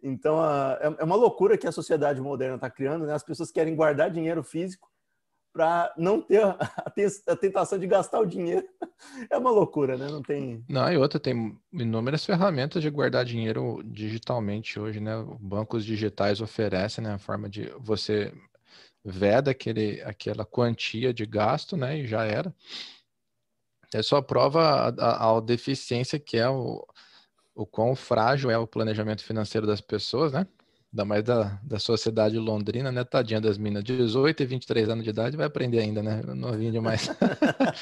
Então, 0.00 0.38
é, 0.80 0.94
é 0.98 1.04
uma 1.04 1.16
loucura 1.16 1.58
que 1.58 1.66
a 1.66 1.72
sociedade 1.72 2.20
moderna 2.20 2.54
está 2.54 2.70
criando, 2.70 3.06
né? 3.06 3.14
As 3.14 3.24
pessoas 3.24 3.50
querem 3.50 3.74
guardar 3.74 4.08
dinheiro 4.08 4.44
físico 4.44 4.88
para 5.56 5.90
não 5.96 6.20
ter 6.20 6.44
a 6.44 7.36
tentação 7.40 7.78
de 7.78 7.86
gastar 7.86 8.20
o 8.20 8.26
dinheiro. 8.26 8.68
É 9.30 9.36
uma 9.36 9.50
loucura, 9.50 9.96
né? 9.98 10.06
Não 10.08 10.22
tem. 10.22 10.64
Não, 10.66 10.90
e 10.90 10.96
outra, 10.96 11.20
tem 11.20 11.58
inúmeras 11.70 12.24
ferramentas 12.24 12.82
de 12.82 12.88
guardar 12.88 13.26
dinheiro 13.26 13.82
digitalmente 13.84 14.80
hoje, 14.80 15.00
né? 15.00 15.12
Bancos 15.38 15.84
digitais 15.84 16.40
oferecem 16.40 17.04
né, 17.04 17.12
a 17.12 17.18
forma 17.18 17.48
de 17.48 17.70
você 17.78 18.32
veda 19.04 19.50
aquele, 19.50 20.00
aquela 20.02 20.46
quantia 20.46 21.12
de 21.12 21.26
gasto, 21.26 21.76
né? 21.76 21.98
E 21.98 22.06
já 22.06 22.24
era. 22.24 22.54
É 23.92 24.02
só 24.02 24.22
prova 24.22 24.94
a, 24.98 25.36
a, 25.36 25.40
deficiência 25.40 26.18
que 26.18 26.38
é 26.38 26.48
o, 26.48 26.86
o 27.54 27.66
quão 27.66 27.94
frágil 27.94 28.50
é 28.50 28.56
o 28.56 28.66
planejamento 28.66 29.22
financeiro 29.22 29.66
das 29.66 29.80
pessoas, 29.80 30.32
né? 30.32 30.46
Ainda 30.96 31.04
mais 31.04 31.22
da, 31.22 31.60
da 31.62 31.78
sociedade 31.78 32.38
londrina, 32.38 32.90
né? 32.90 33.04
Tadinha 33.04 33.40
das 33.40 33.58
minas, 33.58 33.84
18 33.84 34.42
e 34.42 34.46
23 34.46 34.88
anos 34.88 35.04
de 35.04 35.10
idade, 35.10 35.36
vai 35.36 35.46
aprender 35.46 35.80
ainda, 35.80 36.02
né? 36.02 36.22
Novinho 36.22 36.72
demais. 36.72 37.10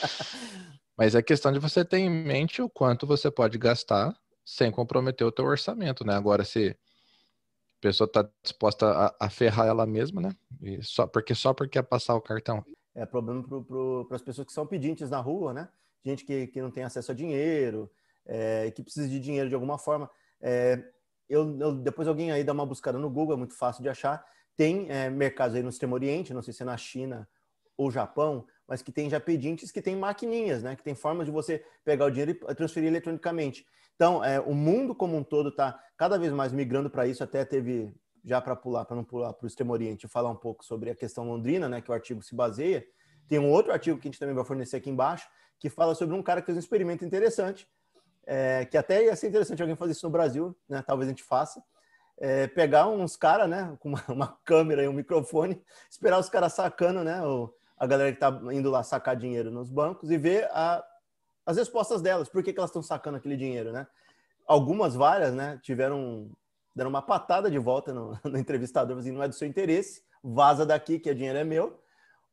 Mas 0.98 1.14
é 1.14 1.22
questão 1.22 1.52
de 1.52 1.60
você 1.60 1.84
ter 1.84 1.98
em 1.98 2.10
mente 2.10 2.60
o 2.60 2.68
quanto 2.68 3.06
você 3.06 3.30
pode 3.30 3.56
gastar 3.56 4.14
sem 4.44 4.70
comprometer 4.70 5.26
o 5.26 5.32
teu 5.32 5.44
orçamento, 5.44 6.04
né? 6.04 6.14
Agora, 6.14 6.44
se 6.44 6.70
a 6.70 7.80
pessoa 7.80 8.06
está 8.06 8.28
disposta 8.42 8.86
a, 8.86 9.14
a, 9.20 9.30
ferrar 9.30 9.68
ela 9.68 9.86
mesma, 9.86 10.20
né? 10.20 10.30
E 10.60 10.82
só 10.82 11.06
porque 11.06 11.34
só 11.34 11.54
porque 11.54 11.78
quer 11.78 11.82
passar 11.82 12.14
o 12.14 12.20
cartão. 12.20 12.64
É 12.94 13.06
problema 13.06 13.42
para 14.06 14.16
as 14.16 14.22
pessoas 14.22 14.46
que 14.46 14.52
são 14.52 14.66
pedintes 14.66 15.10
na 15.10 15.20
rua, 15.20 15.52
né? 15.52 15.68
Gente 16.04 16.24
que, 16.24 16.48
que 16.48 16.60
não 16.60 16.70
tem 16.70 16.84
acesso 16.84 17.12
a 17.12 17.14
dinheiro, 17.14 17.90
é, 18.26 18.70
que 18.70 18.82
precisa 18.82 19.08
de 19.08 19.18
dinheiro 19.18 19.48
de 19.48 19.54
alguma 19.54 19.78
forma. 19.78 20.10
É, 20.40 20.82
eu, 21.28 21.58
eu, 21.58 21.72
depois 21.72 22.06
alguém 22.08 22.30
aí 22.30 22.44
dá 22.44 22.52
uma 22.52 22.66
buscada 22.66 22.98
no 22.98 23.10
Google, 23.10 23.34
é 23.34 23.38
muito 23.38 23.56
fácil 23.56 23.82
de 23.82 23.88
achar. 23.88 24.24
Tem 24.56 24.90
é, 24.90 25.10
mercados 25.10 25.56
aí 25.56 25.62
no 25.62 25.68
Extremo 25.68 25.94
Oriente, 25.94 26.34
não 26.34 26.42
sei 26.42 26.52
se 26.54 26.62
é 26.62 26.66
na 26.66 26.76
China 26.76 27.28
ou 27.76 27.90
Japão, 27.90 28.46
mas 28.68 28.82
que 28.82 28.92
tem 28.92 29.10
já 29.10 29.18
pedintes 29.18 29.70
que 29.70 29.82
tem 29.82 29.96
maquininhas, 29.96 30.62
né? 30.62 30.76
Que 30.76 30.82
tem 30.82 30.94
formas 30.94 31.26
de 31.26 31.32
você 31.32 31.64
pegar 31.84 32.06
o 32.06 32.10
dinheiro 32.10 32.30
e 32.30 32.54
transferir 32.54 32.88
eletronicamente. 32.88 33.66
Então, 33.94 34.24
é, 34.24 34.40
o 34.40 34.54
mundo 34.54 34.94
como 34.94 35.16
um 35.16 35.22
todo 35.22 35.48
está 35.48 35.80
cada 35.96 36.18
vez 36.18 36.32
mais 36.32 36.52
migrando 36.52 36.88
para 36.88 37.06
isso. 37.06 37.22
Até 37.22 37.44
teve, 37.44 37.92
já 38.24 38.40
para 38.40 38.56
pular, 38.56 38.84
para 38.84 38.96
não 38.96 39.04
pular 39.04 39.32
para 39.32 39.44
o 39.44 39.48
Extremo 39.48 39.72
Oriente, 39.72 40.08
falar 40.08 40.30
um 40.30 40.36
pouco 40.36 40.64
sobre 40.64 40.90
a 40.90 40.94
questão 40.94 41.28
londrina, 41.28 41.68
né? 41.68 41.80
Que 41.80 41.90
o 41.90 41.94
artigo 41.94 42.22
se 42.22 42.34
baseia. 42.34 42.86
Tem 43.28 43.38
um 43.38 43.50
outro 43.50 43.72
artigo 43.72 43.98
que 43.98 44.08
a 44.08 44.10
gente 44.10 44.20
também 44.20 44.34
vai 44.34 44.44
fornecer 44.44 44.76
aqui 44.76 44.90
embaixo, 44.90 45.28
que 45.58 45.68
fala 45.68 45.94
sobre 45.94 46.14
um 46.14 46.22
cara 46.22 46.40
que 46.40 46.46
fez 46.46 46.56
um 46.56 46.60
experimento 46.60 47.04
interessante, 47.04 47.66
é, 48.26 48.64
que 48.64 48.76
até 48.76 49.04
ia 49.04 49.16
ser 49.16 49.28
interessante 49.28 49.60
alguém 49.62 49.76
fazer 49.76 49.92
isso 49.92 50.06
no 50.06 50.12
Brasil, 50.12 50.56
né? 50.68 50.82
Talvez 50.86 51.08
a 51.08 51.10
gente 51.10 51.22
faça. 51.22 51.62
É, 52.16 52.46
pegar 52.46 52.86
uns 52.86 53.16
caras, 53.16 53.48
né, 53.48 53.76
com 53.80 53.88
uma, 53.88 54.04
uma, 54.08 54.38
câmera 54.44 54.84
e 54.84 54.88
um 54.88 54.92
microfone, 54.92 55.60
esperar 55.90 56.18
os 56.18 56.28
caras 56.28 56.52
sacando, 56.52 57.02
né, 57.02 57.20
o, 57.22 57.52
a 57.76 57.86
galera 57.86 58.12
que 58.12 58.20
tá 58.20 58.30
indo 58.52 58.70
lá 58.70 58.84
sacar 58.84 59.16
dinheiro 59.16 59.50
nos 59.50 59.68
bancos 59.68 60.12
e 60.12 60.16
ver 60.16 60.48
a, 60.52 60.84
as 61.44 61.56
respostas 61.56 62.00
delas, 62.00 62.28
por 62.28 62.42
que, 62.42 62.52
que 62.52 62.58
elas 62.58 62.70
estão 62.70 62.82
sacando 62.82 63.16
aquele 63.16 63.36
dinheiro, 63.36 63.72
né? 63.72 63.86
Algumas, 64.46 64.94
várias, 64.94 65.34
né, 65.34 65.58
tiveram, 65.62 66.30
deram 66.74 66.90
uma 66.90 67.02
patada 67.02 67.50
de 67.50 67.58
volta 67.58 67.92
no, 67.92 68.18
no 68.24 68.38
entrevistador, 68.38 68.96
assim, 68.96 69.10
não 69.10 69.22
é 69.22 69.28
do 69.28 69.34
seu 69.34 69.48
interesse, 69.48 70.02
vaza 70.22 70.64
daqui 70.64 70.98
que 70.98 71.10
o 71.10 71.14
dinheiro 71.14 71.38
é 71.38 71.44
meu. 71.44 71.80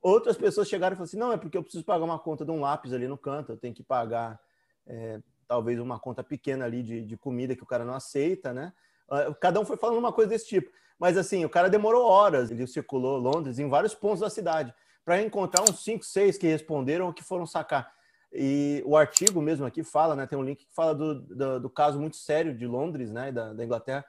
Outras 0.01 0.37
pessoas 0.37 0.67
chegaram 0.67 0.93
e 0.93 0.95
falaram 0.95 1.09
assim, 1.09 1.17
não, 1.17 1.31
é 1.31 1.37
porque 1.37 1.57
eu 1.57 1.63
preciso 1.63 1.83
pagar 1.83 2.05
uma 2.05 2.19
conta 2.19 2.45
de 2.45 2.51
um 2.51 2.59
lápis 2.59 2.93
ali 2.93 3.07
no 3.07 3.17
canto, 3.17 3.51
eu 3.51 3.57
tenho 3.57 3.73
que 3.73 3.83
pagar 3.83 4.39
é, 4.87 5.19
talvez 5.51 5.81
uma 5.81 5.99
conta 5.99 6.23
pequena 6.23 6.63
ali 6.63 6.81
de, 6.81 7.01
de 7.01 7.17
comida 7.17 7.53
que 7.53 7.61
o 7.61 7.65
cara 7.65 7.83
não 7.83 7.93
aceita, 7.93 8.53
né? 8.53 8.71
Ah, 9.09 9.35
cada 9.37 9.59
um 9.59 9.65
foi 9.65 9.75
falando 9.75 9.99
uma 9.99 10.13
coisa 10.13 10.29
desse 10.29 10.47
tipo. 10.47 10.71
Mas 10.97 11.17
assim, 11.17 11.43
o 11.43 11.49
cara 11.49 11.69
demorou 11.69 12.05
horas, 12.07 12.49
ele 12.49 12.65
circulou 12.65 13.17
Londres 13.17 13.59
em 13.59 13.67
vários 13.67 13.93
pontos 13.93 14.21
da 14.21 14.29
cidade 14.29 14.73
para 15.03 15.21
encontrar 15.21 15.63
uns 15.63 15.83
5, 15.83 16.05
6 16.05 16.37
que 16.37 16.47
responderam 16.47 17.07
ou 17.07 17.13
que 17.13 17.21
foram 17.21 17.45
sacar. 17.45 17.93
E 18.31 18.81
o 18.85 18.95
artigo 18.95 19.41
mesmo 19.41 19.65
aqui 19.65 19.83
fala, 19.83 20.15
né? 20.15 20.25
Tem 20.25 20.39
um 20.39 20.43
link 20.43 20.63
que 20.63 20.73
fala 20.73 20.95
do, 20.95 21.19
do, 21.19 21.59
do 21.59 21.69
caso 21.69 21.99
muito 21.99 22.15
sério 22.15 22.57
de 22.57 22.65
Londres, 22.65 23.11
né? 23.11 23.29
Da, 23.29 23.51
da 23.51 23.65
Inglaterra, 23.65 24.05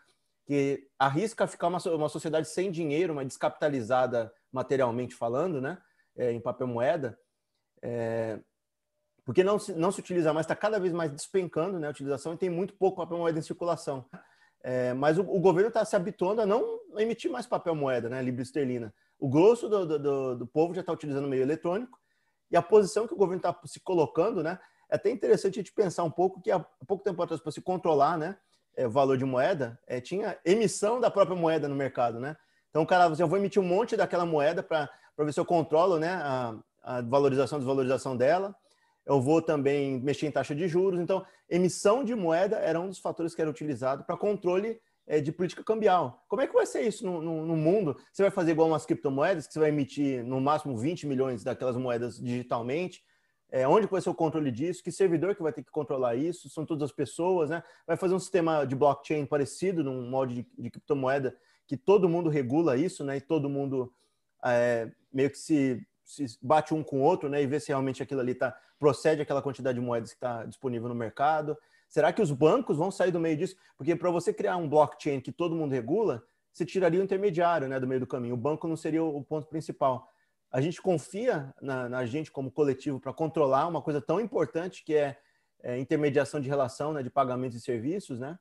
que 0.46 0.86
arrisca 0.96 1.48
ficar 1.48 1.66
uma, 1.66 1.78
uma 1.86 2.08
sociedade 2.08 2.46
sem 2.46 2.70
dinheiro, 2.70 3.14
uma 3.14 3.24
descapitalizada 3.24 4.32
materialmente 4.52 5.12
falando, 5.16 5.60
né? 5.60 5.76
É, 6.16 6.30
em 6.30 6.40
papel 6.40 6.68
moeda. 6.68 7.18
É, 7.82 8.38
porque 9.24 9.44
não 9.44 9.58
se, 9.58 9.72
não 9.72 9.92
se 9.92 10.00
utiliza 10.00 10.32
mais, 10.32 10.44
está 10.44 10.56
cada 10.56 10.78
vez 10.80 10.92
mais 10.92 11.10
despencando 11.10 11.78
né, 11.78 11.86
a 11.86 11.90
utilização 11.90 12.34
e 12.34 12.36
tem 12.36 12.50
muito 12.50 12.74
pouco 12.74 12.96
papel 12.96 13.18
moeda 13.18 13.38
em 13.38 13.42
circulação. 13.42 14.04
É, 14.62 14.94
mas 14.94 15.18
o, 15.18 15.22
o 15.22 15.40
governo 15.40 15.68
está 15.68 15.84
se 15.84 15.96
habituando 15.96 16.40
a 16.40 16.46
não 16.46 16.80
emitir 16.96 17.30
mais 17.30 17.46
papel 17.46 17.74
moeda, 17.74 18.08
né, 18.08 18.22
libra 18.22 18.42
esterlina. 18.42 18.94
O 19.18 19.28
grosso 19.28 19.68
do, 19.68 19.98
do, 19.98 20.36
do 20.36 20.46
povo 20.46 20.74
já 20.74 20.80
está 20.80 20.92
utilizando 20.92 21.28
meio 21.28 21.42
eletrônico 21.42 21.98
e 22.50 22.56
a 22.56 22.62
posição 22.62 23.06
que 23.06 23.14
o 23.14 23.16
governo 23.16 23.38
está 23.38 23.58
se 23.64 23.80
colocando, 23.80 24.42
né, 24.42 24.58
é 24.90 24.96
até 24.96 25.10
interessante 25.10 25.58
a 25.58 25.62
gente 25.62 25.72
pensar 25.72 26.04
um 26.04 26.10
pouco 26.10 26.40
que 26.40 26.50
há 26.50 26.60
pouco 26.86 27.02
tempo 27.02 27.22
atrás, 27.22 27.40
para 27.40 27.50
se 27.50 27.60
controlar, 27.60 28.18
né, 28.18 28.36
é, 28.76 28.86
valor 28.86 29.16
de 29.16 29.24
moeda, 29.24 29.78
é, 29.86 30.00
tinha 30.00 30.38
emissão 30.44 31.00
da 31.00 31.10
própria 31.10 31.36
moeda 31.36 31.68
no 31.68 31.74
mercado, 31.74 32.18
né? 32.18 32.36
Então 32.70 32.82
o 32.82 32.86
cara, 32.86 33.04
assim, 33.04 33.22
eu 33.22 33.28
vou 33.28 33.38
emitir 33.38 33.60
um 33.60 33.66
monte 33.66 33.96
daquela 33.96 34.24
moeda 34.24 34.62
para 34.62 34.88
ver 35.18 35.32
se 35.32 35.38
eu 35.38 35.44
controlo, 35.44 35.98
né, 35.98 36.10
a, 36.14 36.54
a 36.82 37.00
valorização, 37.02 37.58
desvalorização 37.58 38.16
dela. 38.16 38.54
Eu 39.04 39.20
vou 39.20 39.42
também 39.42 40.00
mexer 40.00 40.26
em 40.26 40.30
taxa 40.30 40.54
de 40.54 40.68
juros. 40.68 41.00
Então, 41.00 41.24
emissão 41.48 42.04
de 42.04 42.14
moeda 42.14 42.56
era 42.56 42.80
um 42.80 42.88
dos 42.88 42.98
fatores 42.98 43.34
que 43.34 43.40
era 43.40 43.50
utilizado 43.50 44.04
para 44.04 44.16
controle 44.16 44.80
é, 45.06 45.20
de 45.20 45.32
política 45.32 45.64
cambial. 45.64 46.24
Como 46.28 46.42
é 46.42 46.46
que 46.46 46.54
vai 46.54 46.66
ser 46.66 46.82
isso 46.82 47.04
no, 47.04 47.20
no, 47.20 47.46
no, 47.46 47.56
mundo? 47.56 47.96
Você 48.12 48.22
vai 48.22 48.30
fazer 48.30 48.52
igual 48.52 48.68
umas 48.68 48.86
criptomoedas, 48.86 49.46
que 49.46 49.52
você 49.52 49.58
vai 49.58 49.70
emitir 49.70 50.24
no 50.24 50.40
máximo 50.40 50.76
20 50.76 51.06
milhões 51.06 51.42
daquelas 51.42 51.76
moedas 51.76 52.18
digitalmente? 52.18 53.02
É, 53.50 53.68
onde 53.68 53.86
vai 53.86 54.00
ser 54.00 54.08
o 54.08 54.14
controle 54.14 54.50
disso? 54.50 54.82
Que 54.82 54.90
servidor 54.90 55.34
que 55.34 55.42
vai 55.42 55.52
ter 55.52 55.62
que 55.62 55.70
controlar 55.70 56.14
isso? 56.14 56.48
São 56.48 56.64
todas 56.64 56.84
as 56.84 56.92
pessoas, 56.92 57.50
né? 57.50 57.62
Vai 57.86 57.96
fazer 57.96 58.14
um 58.14 58.18
sistema 58.18 58.64
de 58.64 58.74
blockchain 58.74 59.26
parecido 59.26 59.84
num 59.84 60.08
molde 60.08 60.36
de, 60.36 60.46
de 60.58 60.70
criptomoeda 60.70 61.36
que 61.66 61.76
todo 61.76 62.08
mundo 62.08 62.30
regula 62.30 62.76
isso, 62.76 63.04
né? 63.04 63.18
E 63.18 63.20
todo 63.20 63.50
mundo 63.50 63.92
é, 64.44 64.90
meio 65.12 65.30
que 65.30 65.38
se, 65.38 65.86
se, 66.04 66.26
bate 66.42 66.74
um 66.74 66.82
com 66.82 67.00
o 67.00 67.02
outro, 67.02 67.28
né? 67.28 67.42
E 67.42 67.46
vê 67.46 67.60
se 67.60 67.68
realmente 67.68 68.02
aquilo 68.02 68.20
ali 68.20 68.34
tá, 68.34 68.56
procede 68.78 69.22
aquela 69.22 69.42
quantidade 69.42 69.78
de 69.78 69.84
moedas 69.84 70.10
que 70.10 70.16
está 70.16 70.44
disponível 70.44 70.88
no 70.88 70.94
mercado. 70.94 71.56
Será 71.88 72.12
que 72.12 72.22
os 72.22 72.30
bancos 72.30 72.76
vão 72.76 72.90
sair 72.90 73.10
do 73.10 73.20
meio 73.20 73.36
disso? 73.36 73.56
Porque 73.76 73.94
para 73.94 74.10
você 74.10 74.32
criar 74.32 74.56
um 74.56 74.68
blockchain 74.68 75.20
que 75.20 75.30
todo 75.30 75.54
mundo 75.54 75.72
regula, 75.72 76.22
você 76.52 76.64
tiraria 76.64 77.00
o 77.00 77.02
intermediário 77.02 77.68
né, 77.68 77.78
do 77.78 77.86
meio 77.86 78.00
do 78.00 78.06
caminho. 78.06 78.34
O 78.34 78.38
banco 78.38 78.66
não 78.66 78.76
seria 78.76 79.02
o 79.02 79.22
ponto 79.22 79.46
principal. 79.46 80.08
A 80.50 80.60
gente 80.60 80.82
confia 80.82 81.52
na, 81.60 81.88
na 81.88 82.06
gente 82.06 82.30
como 82.30 82.50
coletivo 82.50 83.00
para 83.00 83.12
controlar 83.12 83.66
uma 83.66 83.80
coisa 83.80 84.00
tão 84.00 84.20
importante 84.20 84.84
que 84.84 84.94
é, 84.94 85.18
é, 85.62 85.78
intermediação 85.78 86.40
de 86.40 86.48
relação, 86.48 86.92
né, 86.92 87.02
de 87.02 87.08
pagamentos 87.08 87.56
e 87.56 87.60
serviços, 87.60 88.18
né? 88.18 88.38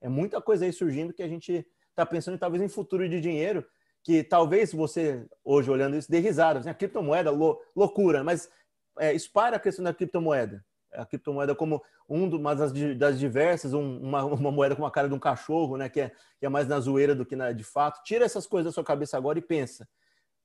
É 0.00 0.08
muita 0.08 0.40
coisa 0.40 0.64
aí 0.64 0.72
surgindo 0.72 1.12
que 1.12 1.22
a 1.22 1.28
gente 1.28 1.66
está 1.90 2.06
pensando 2.06 2.38
talvez 2.38 2.62
em 2.62 2.68
futuro 2.68 3.06
de 3.06 3.20
dinheiro, 3.20 3.66
que 4.02 4.22
talvez 4.22 4.72
você, 4.72 5.26
hoje 5.44 5.70
olhando 5.70 5.96
isso, 5.96 6.10
dê 6.10 6.18
risada. 6.18 6.60
Assim, 6.60 6.70
a 6.70 6.74
criptomoeda, 6.74 7.30
loucura, 7.74 8.24
mas 8.24 8.50
é, 8.98 9.14
espalha 9.14 9.56
a 9.56 9.60
questão 9.60 9.84
da 9.84 9.94
criptomoeda 9.94 10.64
a 10.92 11.04
criptomoeda 11.06 11.54
como 11.54 11.82
um 12.08 12.28
uma 12.36 12.54
das, 12.54 12.72
das 12.96 13.18
diversas, 13.18 13.72
um, 13.72 13.98
uma, 13.98 14.24
uma, 14.24 14.50
moeda 14.50 14.74
com 14.74 14.84
a 14.84 14.90
cara 14.90 15.08
de 15.08 15.14
um 15.14 15.18
cachorro, 15.18 15.76
né? 15.76 15.88
Que 15.88 16.00
é, 16.00 16.12
que 16.38 16.46
é 16.46 16.48
mais 16.48 16.66
na 16.66 16.80
zoeira 16.80 17.14
do 17.14 17.24
que 17.24 17.36
na, 17.36 17.52
de 17.52 17.64
fato. 17.64 18.02
Tira 18.02 18.24
essas 18.24 18.46
coisas 18.46 18.72
da 18.72 18.74
sua 18.74 18.84
cabeça 18.84 19.16
agora 19.16 19.38
e 19.38 19.42
pensa. 19.42 19.88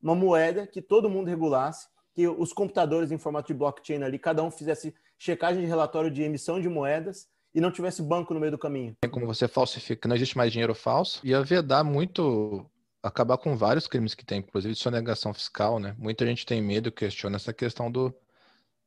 Uma 0.01 0.15
moeda 0.15 0.67
que 0.67 0.81
todo 0.81 1.09
mundo 1.09 1.27
regulasse, 1.27 1.87
que 2.13 2.27
os 2.27 2.53
computadores 2.53 3.11
em 3.11 3.17
formato 3.17 3.47
de 3.47 3.53
blockchain 3.57 4.03
ali, 4.03 4.19
cada 4.19 4.43
um 4.43 4.51
fizesse 4.51 4.93
checagem 5.17 5.61
de 5.61 5.67
relatório 5.67 6.11
de 6.11 6.21
emissão 6.21 6.61
de 6.61 6.69
moedas 6.69 7.27
e 7.53 7.59
não 7.59 7.71
tivesse 7.71 8.01
banco 8.01 8.33
no 8.33 8.39
meio 8.39 8.51
do 8.51 8.57
caminho. 8.57 8.95
É 9.01 9.07
como 9.07 9.25
você 9.25 9.47
falsifica, 9.47 10.07
não 10.07 10.15
existe 10.15 10.37
mais 10.37 10.51
dinheiro 10.51 10.75
falso. 10.75 11.25
Ia 11.25 11.41
vedar 11.41 11.83
muito 11.83 12.69
acabar 13.05 13.37
com 13.37 13.55
vários 13.55 13.87
crimes 13.87 14.15
que 14.15 14.25
tem, 14.25 14.39
inclusive 14.39 14.73
de 14.73 14.79
sonegação 14.79 15.33
fiscal, 15.33 15.79
né? 15.79 15.95
Muita 15.97 16.25
gente 16.25 16.45
tem 16.45 16.61
medo, 16.61 16.91
questiona 16.91 17.35
essa 17.35 17.53
questão 17.53 17.91
do, 17.91 18.13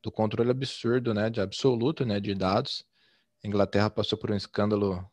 do 0.03 0.11
controle 0.11 0.51
absurdo, 0.51 1.15
né, 1.15 1.31
de 1.31 1.41
absoluto, 1.41 2.05
né, 2.05 2.19
de 2.19 2.35
dados. 2.35 2.85
A 3.45 3.47
Inglaterra 3.47 3.89
passou 3.89 4.19
por 4.19 4.31
um 4.33 4.37
escândalo 4.37 5.09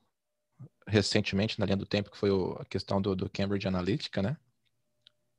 recentemente 0.88 1.60
na 1.60 1.66
linha 1.66 1.78
do 1.78 1.86
tempo 1.86 2.10
que 2.10 2.18
foi 2.18 2.32
o, 2.32 2.54
a 2.60 2.66
questão 2.66 3.00
do, 3.02 3.16
do, 3.16 3.30
Cambridge 3.30 3.68
Analytica, 3.68 4.22
né? 4.22 4.38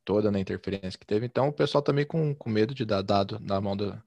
Toda 0.05 0.31
na 0.31 0.39
interferência 0.39 0.97
que 0.97 1.05
teve. 1.05 1.25
Então 1.25 1.49
o 1.49 1.53
pessoal 1.53 1.81
também 1.81 2.05
tá 2.05 2.11
com, 2.11 2.33
com 2.33 2.49
medo 2.49 2.73
de 2.73 2.85
dar 2.85 3.01
dado 3.01 3.37
na 3.41 3.59
mão 3.59 3.75
do, 3.75 4.01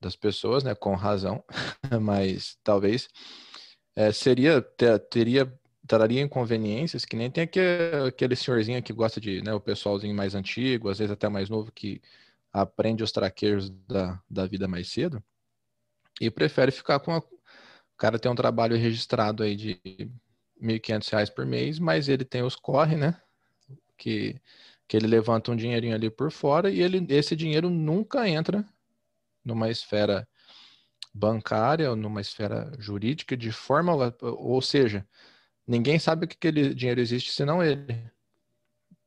das 0.00 0.16
pessoas, 0.16 0.64
né? 0.64 0.74
Com 0.74 0.94
razão, 0.94 1.44
mas 2.00 2.58
talvez 2.64 3.08
é, 3.94 4.10
seria 4.10 4.62
ter, 4.62 4.98
teria 5.00 5.60
traria 5.86 6.22
inconveniências 6.22 7.04
que 7.04 7.16
nem 7.16 7.30
tem 7.30 7.44
aquele, 7.44 8.08
aquele 8.08 8.36
senhorzinho 8.36 8.82
que 8.82 8.92
gosta 8.92 9.20
de, 9.20 9.42
né? 9.42 9.52
O 9.52 9.60
pessoalzinho 9.60 10.14
mais 10.14 10.34
antigo, 10.34 10.88
às 10.88 10.98
vezes 10.98 11.12
até 11.12 11.28
mais 11.28 11.48
novo 11.48 11.70
que 11.72 12.00
aprende 12.52 13.02
os 13.02 13.12
traqueiros 13.12 13.70
da, 13.70 14.20
da 14.30 14.46
vida 14.46 14.68
mais 14.68 14.88
cedo 14.90 15.22
e 16.20 16.30
prefere 16.30 16.70
ficar 16.70 17.00
com 17.00 17.12
a... 17.12 17.18
o 17.18 17.96
cara 17.98 18.18
tem 18.18 18.30
um 18.30 18.36
trabalho 18.36 18.76
registrado 18.76 19.42
aí 19.42 19.56
de 19.56 19.80
R$ 19.84 20.10
1.500 20.62 21.30
por 21.30 21.44
mês, 21.44 21.78
mas 21.78 22.08
ele 22.08 22.24
tem 22.24 22.42
os 22.42 22.56
corre, 22.56 22.96
né? 22.96 23.20
Que, 23.98 24.40
que 24.88 24.96
ele 24.96 25.06
levanta 25.06 25.50
um 25.50 25.56
dinheirinho 25.56 25.94
ali 25.94 26.10
por 26.10 26.30
fora 26.30 26.70
e 26.70 26.80
ele, 26.80 27.04
esse 27.10 27.36
dinheiro 27.36 27.68
nunca 27.68 28.28
entra 28.28 28.64
numa 29.44 29.70
esfera 29.70 30.26
bancária 31.12 31.90
ou 31.90 31.96
numa 31.96 32.20
esfera 32.20 32.72
jurídica 32.78 33.36
de 33.36 33.52
forma, 33.52 33.92
ou 34.22 34.60
seja, 34.62 35.06
ninguém 35.66 35.98
sabe 35.98 36.26
que 36.26 36.36
aquele 36.36 36.74
dinheiro 36.74 37.00
existe 37.00 37.32
senão 37.32 37.62
ele. 37.62 38.10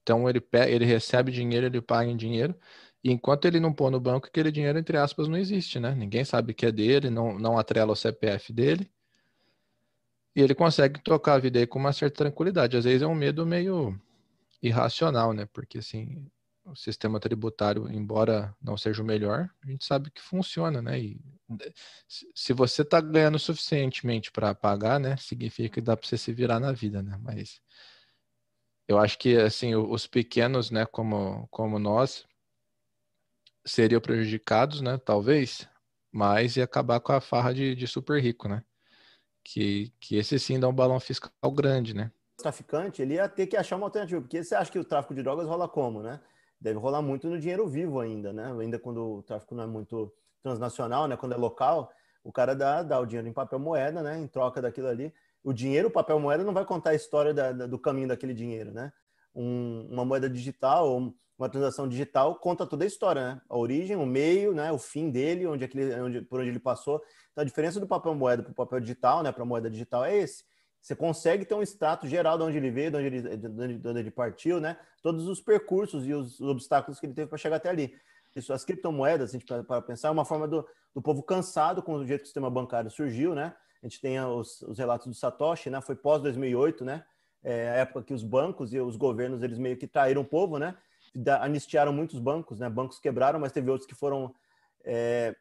Então 0.02 0.30
ele, 0.30 0.42
ele 0.68 0.86
recebe 0.86 1.32
dinheiro, 1.32 1.66
ele 1.66 1.82
paga 1.82 2.10
em 2.10 2.18
dinheiro 2.18 2.56
e 3.04 3.12
enquanto 3.12 3.46
ele 3.46 3.60
não 3.60 3.74
pôr 3.74 3.90
no 3.92 4.00
banco, 4.00 4.28
aquele 4.28 4.52
dinheiro, 4.52 4.78
entre 4.78 4.98
aspas, 4.98 5.28
não 5.28 5.38
existe, 5.38 5.80
né? 5.80 5.94
Ninguém 5.96 6.26
sabe 6.26 6.54
que 6.54 6.66
é 6.66 6.72
dele, 6.72 7.10
não, 7.10 7.40
não 7.40 7.58
atrela 7.58 7.94
o 7.94 7.96
CPF 7.96 8.52
dele. 8.52 8.92
E 10.36 10.42
ele 10.42 10.54
consegue 10.54 11.02
tocar 11.02 11.36
a 11.36 11.40
vida 11.40 11.60
aí 11.60 11.66
com 11.66 11.80
uma 11.80 11.94
certa 11.94 12.18
tranquilidade. 12.26 12.78
Às 12.78 12.84
vezes 12.86 13.02
é 13.02 13.08
um 13.08 13.16
medo 13.16 13.46
meio 13.46 14.00
irracional, 14.62 15.34
né? 15.34 15.48
Porque, 15.54 15.78
assim, 15.78 16.30
o 16.66 16.76
sistema 16.76 17.20
tributário, 17.20 17.90
embora 17.90 18.54
não 18.62 18.76
seja 18.78 19.02
o 19.02 19.06
melhor, 19.06 19.50
a 19.64 19.68
gente 19.68 19.86
sabe 19.86 20.12
que 20.12 20.22
funciona, 20.22 20.82
né? 20.82 21.00
E 21.00 21.22
se 22.36 22.54
você 22.54 22.82
está 22.82 23.00
ganhando 23.00 23.40
suficientemente 23.40 24.32
para 24.32 24.54
pagar, 24.54 25.00
né? 25.00 25.16
Significa 25.18 25.76
que 25.76 25.82
dá 25.82 25.96
para 25.96 26.08
você 26.08 26.18
se 26.18 26.34
virar 26.34 26.60
na 26.60 26.72
vida, 26.72 27.02
né? 27.02 27.18
Mas 27.22 27.62
eu 28.88 28.98
acho 28.98 29.18
que, 29.18 29.38
assim, 29.38 29.76
os 29.76 30.08
pequenos, 30.08 30.72
né? 30.72 30.86
Como, 30.86 31.48
como 31.50 31.80
nós, 31.80 32.26
seriam 33.66 34.02
prejudicados, 34.02 34.82
né? 34.82 34.98
Talvez, 34.98 35.68
mas 36.12 36.58
ia 36.58 36.64
acabar 36.64 37.00
com 37.00 37.12
a 37.12 37.22
farra 37.22 37.54
de, 37.54 37.76
de 37.76 37.88
super 37.88 38.22
rico, 38.22 38.48
né? 38.48 38.64
Que, 39.44 39.94
que 40.00 40.16
esse 40.18 40.38
sim 40.40 40.60
dá 40.60 40.68
um 40.68 40.74
balão 40.74 41.00
fiscal 41.00 41.32
grande, 41.52 41.94
né? 41.94 42.12
O 42.40 42.44
traficante, 42.44 43.02
ele 43.02 43.16
ia 43.16 43.28
ter 43.28 43.48
que 43.48 43.58
achar 43.58 43.78
uma 43.78 43.88
alternativa, 43.88 44.22
porque 44.22 44.44
você 44.44 44.56
acha 44.56 44.72
que 44.72 44.80
o 44.80 44.86
tráfico 44.86 45.16
de 45.16 45.24
drogas 45.24 45.48
rola 45.48 45.68
como, 45.68 46.02
né? 46.02 46.20
Deve 46.60 46.80
rolar 46.80 47.02
muito 47.02 47.30
no 47.30 47.40
dinheiro 47.40 47.68
vivo 47.68 48.00
ainda, 48.00 48.34
né? 48.34 48.52
Ainda 48.60 48.80
quando 48.80 49.20
o 49.20 49.24
tráfico 49.24 49.56
não 49.56 49.64
é 49.64 49.68
muito 49.68 50.14
transnacional, 50.42 51.08
né? 51.08 51.18
Quando 51.18 51.34
é 51.34 51.38
local, 51.38 51.92
o 52.24 52.32
cara 52.32 52.56
dá, 52.56 52.84
dá 52.84 53.00
o 53.00 53.06
dinheiro 53.06 53.28
em 53.28 53.34
papel 53.34 53.60
moeda, 53.60 54.02
né? 54.02 54.20
Em 54.20 54.28
troca 54.28 54.62
daquilo 54.62 54.88
ali. 54.88 55.14
O 55.44 55.54
dinheiro, 55.54 55.88
o 55.88 55.92
papel 55.92 56.20
moeda, 56.20 56.44
não 56.44 56.54
vai 56.54 56.66
contar 56.66 56.92
a 56.92 56.96
história 56.96 57.34
da, 57.34 57.52
da, 57.52 57.68
do 57.68 57.80
caminho 57.80 58.08
daquele 58.08 58.34
dinheiro, 58.34 58.72
né? 58.72 58.92
Um, 59.34 59.88
uma 59.92 60.04
moeda 60.04 60.30
digital 60.30 60.90
ou 60.90 61.14
uma 61.38 61.48
transação 61.48 61.88
digital 61.88 62.36
conta 62.36 62.66
toda 62.66 62.84
a 62.84 62.88
história, 62.88 63.22
né? 63.22 63.42
A 63.48 63.58
origem, 63.58 63.96
o 63.96 64.06
meio, 64.06 64.54
né? 64.54 64.72
O 64.72 64.78
fim 64.78 65.10
dele, 65.10 65.46
onde, 65.46 65.64
aquele, 65.64 65.94
onde 66.02 66.22
por 66.22 66.40
onde 66.40 66.50
ele 66.50 66.60
passou. 66.60 67.02
Então, 67.32 67.44
a 67.44 67.46
diferença 67.46 67.80
do 67.80 67.88
papel 67.88 68.16
moeda 68.16 68.44
para 68.44 68.52
o 68.52 68.56
papel 68.56 68.80
digital, 68.80 69.24
né? 69.24 69.32
Para 69.32 69.44
a 69.44 69.46
moeda 69.46 69.70
digital 69.70 70.04
é 70.04 70.18
esse. 70.18 70.44
Você 70.82 70.96
consegue 70.96 71.46
ter 71.46 71.54
um 71.54 71.62
status 71.62 72.10
geral 72.10 72.38
de 72.38 72.44
onde 72.44 72.58
ele 72.58 72.72
veio, 72.72 72.92
de 72.92 72.98
onde 72.98 73.08
ele, 73.08 73.38
de 73.38 73.48
onde, 73.48 73.78
de 73.78 73.88
onde 73.88 74.00
ele 74.00 74.12
partiu, 74.12 74.60
né? 74.60 74.78
Todos 75.02 75.28
os 75.28 75.42
percursos 75.42 76.08
e 76.08 76.14
os 76.14 76.40
obstáculos 76.42 77.00
que 77.00 77.06
ele 77.06 77.14
teve 77.14 77.28
para 77.28 77.38
chegar 77.38 77.58
até 77.58 77.70
ali. 77.70 77.94
As 78.52 78.64
criptomoedas, 78.64 79.30
a 79.30 79.34
gente 79.34 79.46
para 79.46 79.82
pensar, 79.82 80.10
é 80.10 80.12
uma 80.12 80.26
forma 80.26 80.48
do, 80.48 80.68
do 80.94 81.02
povo 81.02 81.24
cansado 81.24 81.82
com 81.82 81.96
o 81.96 82.06
jeito 82.06 82.22
que 82.22 82.26
o 82.26 82.28
sistema 82.28 82.50
bancário 82.50 82.90
surgiu, 82.92 83.34
né? 83.34 83.56
A 83.82 83.88
gente 83.88 84.02
tem 84.02 84.20
os, 84.20 84.62
os 84.64 84.78
relatos 84.78 85.08
do 85.08 85.14
Satoshi, 85.14 85.70
né? 85.70 85.82
Foi 85.82 85.96
pós 85.96 86.22
2008, 86.22 86.86
né? 86.86 87.04
É 87.44 87.70
a 87.70 87.76
época 87.76 88.04
que 88.04 88.14
os 88.14 88.24
bancos 88.24 88.74
e 88.74 88.80
os 88.80 88.96
governos 88.96 89.42
eles 89.42 89.58
meio 89.58 89.78
que 89.78 89.88
traíram 89.88 90.22
o 90.22 90.26
povo, 90.26 90.58
né? 90.58 90.76
anistiaram 91.42 91.94
muitos 91.94 92.20
bancos, 92.20 92.60
né? 92.60 92.70
Bancos 92.70 93.00
quebraram, 93.00 93.40
mas 93.40 93.52
teve 93.52 93.70
outros 93.70 93.88
que 93.88 93.96
foram 93.96 94.34
é, 94.84 95.36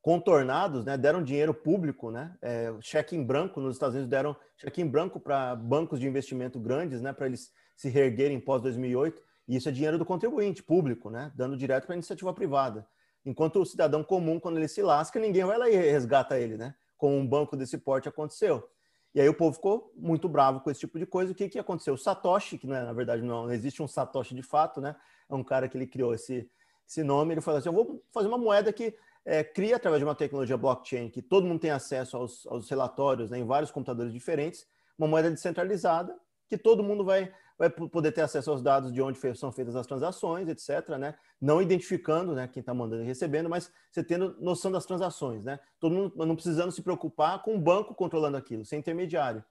contornados, 0.00 0.84
né? 0.84 0.96
Deram 0.96 1.22
dinheiro 1.22 1.54
público, 1.54 2.10
né? 2.10 2.36
É, 2.42 2.72
cheque 2.80 3.16
em 3.16 3.22
branco 3.22 3.60
nos 3.60 3.76
Estados 3.76 3.94
Unidos 3.94 4.10
deram 4.10 4.36
cheque 4.56 4.80
em 4.80 4.86
branco 4.86 5.20
para 5.20 5.54
bancos 5.54 6.00
de 6.00 6.06
investimento 6.06 6.58
grandes, 6.58 7.00
né? 7.00 7.12
Para 7.12 7.26
eles 7.26 7.52
se 7.76 7.88
reerguerem 7.88 8.40
pós 8.40 8.62
2008. 8.62 9.22
E 9.48 9.56
isso 9.56 9.68
é 9.68 9.72
dinheiro 9.72 9.96
do 9.96 10.04
contribuinte 10.04 10.62
público, 10.62 11.08
né? 11.08 11.32
Dando 11.34 11.56
direto 11.56 11.86
para 11.86 11.94
a 11.94 11.96
iniciativa 11.96 12.32
privada. 12.34 12.86
Enquanto 13.24 13.60
o 13.60 13.66
cidadão 13.66 14.04
comum, 14.04 14.38
quando 14.38 14.58
ele 14.58 14.68
se 14.68 14.82
lasca, 14.82 15.18
ninguém 15.18 15.44
vai 15.44 15.56
lá 15.56 15.68
e 15.68 15.74
resgata 15.74 16.38
ele, 16.38 16.58
né? 16.58 16.74
Com 16.98 17.18
um 17.18 17.26
banco 17.26 17.56
desse 17.56 17.78
porte 17.78 18.08
aconteceu. 18.08 18.68
E 19.14 19.20
aí 19.20 19.28
o 19.28 19.34
povo 19.34 19.54
ficou 19.54 19.92
muito 19.96 20.28
bravo 20.28 20.60
com 20.60 20.70
esse 20.70 20.80
tipo 20.80 20.98
de 20.98 21.06
coisa. 21.06 21.32
O 21.32 21.34
que, 21.34 21.48
que 21.48 21.58
aconteceu? 21.58 21.94
O 21.94 21.98
Satoshi, 21.98 22.58
que 22.58 22.66
não 22.66 22.76
é, 22.76 22.82
na 22.84 22.92
verdade 22.92 23.22
não, 23.22 23.46
não, 23.46 23.52
existe 23.52 23.82
um 23.82 23.88
Satoshi 23.88 24.34
de 24.34 24.42
fato, 24.42 24.80
né? 24.80 24.94
É 25.28 25.34
um 25.34 25.42
cara 25.42 25.66
que 25.66 25.78
ele 25.78 25.86
criou 25.86 26.12
esse, 26.14 26.48
esse 26.86 27.02
nome. 27.02 27.32
Ele 27.32 27.40
falou 27.40 27.58
assim: 27.58 27.70
eu 27.70 27.72
vou 27.72 28.04
fazer 28.12 28.28
uma 28.28 28.38
moeda 28.38 28.70
que 28.70 28.94
é, 29.24 29.42
cria 29.42 29.76
através 29.76 30.00
de 30.00 30.04
uma 30.04 30.14
tecnologia 30.14 30.56
blockchain, 30.56 31.08
que 31.08 31.22
todo 31.22 31.46
mundo 31.46 31.60
tem 31.60 31.70
acesso 31.70 32.16
aos, 32.16 32.46
aos 32.46 32.68
relatórios 32.68 33.30
né, 33.30 33.38
em 33.38 33.44
vários 33.44 33.70
computadores 33.70 34.12
diferentes, 34.12 34.66
uma 34.98 35.08
moeda 35.08 35.30
descentralizada, 35.30 36.14
que 36.48 36.56
todo 36.56 36.82
mundo 36.82 37.04
vai 37.04 37.32
vai 37.58 37.68
poder 37.68 38.12
ter 38.12 38.20
acesso 38.20 38.50
aos 38.50 38.62
dados 38.62 38.92
de 38.92 39.02
onde 39.02 39.18
são 39.36 39.50
feitas 39.50 39.74
as 39.74 39.86
transações, 39.86 40.48
etc., 40.48 40.96
né? 40.96 41.16
Não 41.40 41.60
identificando, 41.60 42.32
né, 42.32 42.46
quem 42.46 42.60
está 42.60 42.72
mandando 42.72 43.02
e 43.02 43.06
recebendo, 43.06 43.48
mas 43.48 43.70
você 43.90 44.02
tendo 44.02 44.36
noção 44.40 44.70
das 44.70 44.86
transações, 44.86 45.44
né? 45.44 45.58
Todo 45.80 45.92
mundo 45.92 46.24
não 46.24 46.36
precisando 46.36 46.70
se 46.70 46.80
preocupar 46.80 47.42
com 47.42 47.56
o 47.56 47.58
banco 47.58 47.94
controlando 47.94 48.36
aquilo, 48.36 48.64
sem 48.64 48.78
intermediário. 48.78 49.44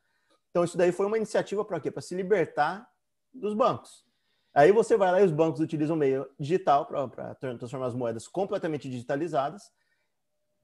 Então, 0.49 0.63
isso 0.63 0.77
daí 0.77 0.93
foi 0.93 1.05
uma 1.05 1.17
iniciativa 1.17 1.65
para 1.65 1.79
quê? 1.81 1.91
Para 1.91 2.01
se 2.01 2.15
libertar 2.15 2.89
dos 3.33 3.53
bancos. 3.53 4.05
Aí 4.53 4.71
você 4.71 4.95
vai 4.95 5.11
lá 5.11 5.21
e 5.21 5.25
os 5.25 5.31
bancos 5.31 5.59
utilizam 5.59 5.95
o 5.95 5.99
meio 5.99 6.27
digital 6.39 6.85
para 6.85 7.35
transformar 7.35 7.87
as 7.87 7.93
moedas 7.93 8.27
completamente 8.27 8.89
digitalizadas. 8.89 9.71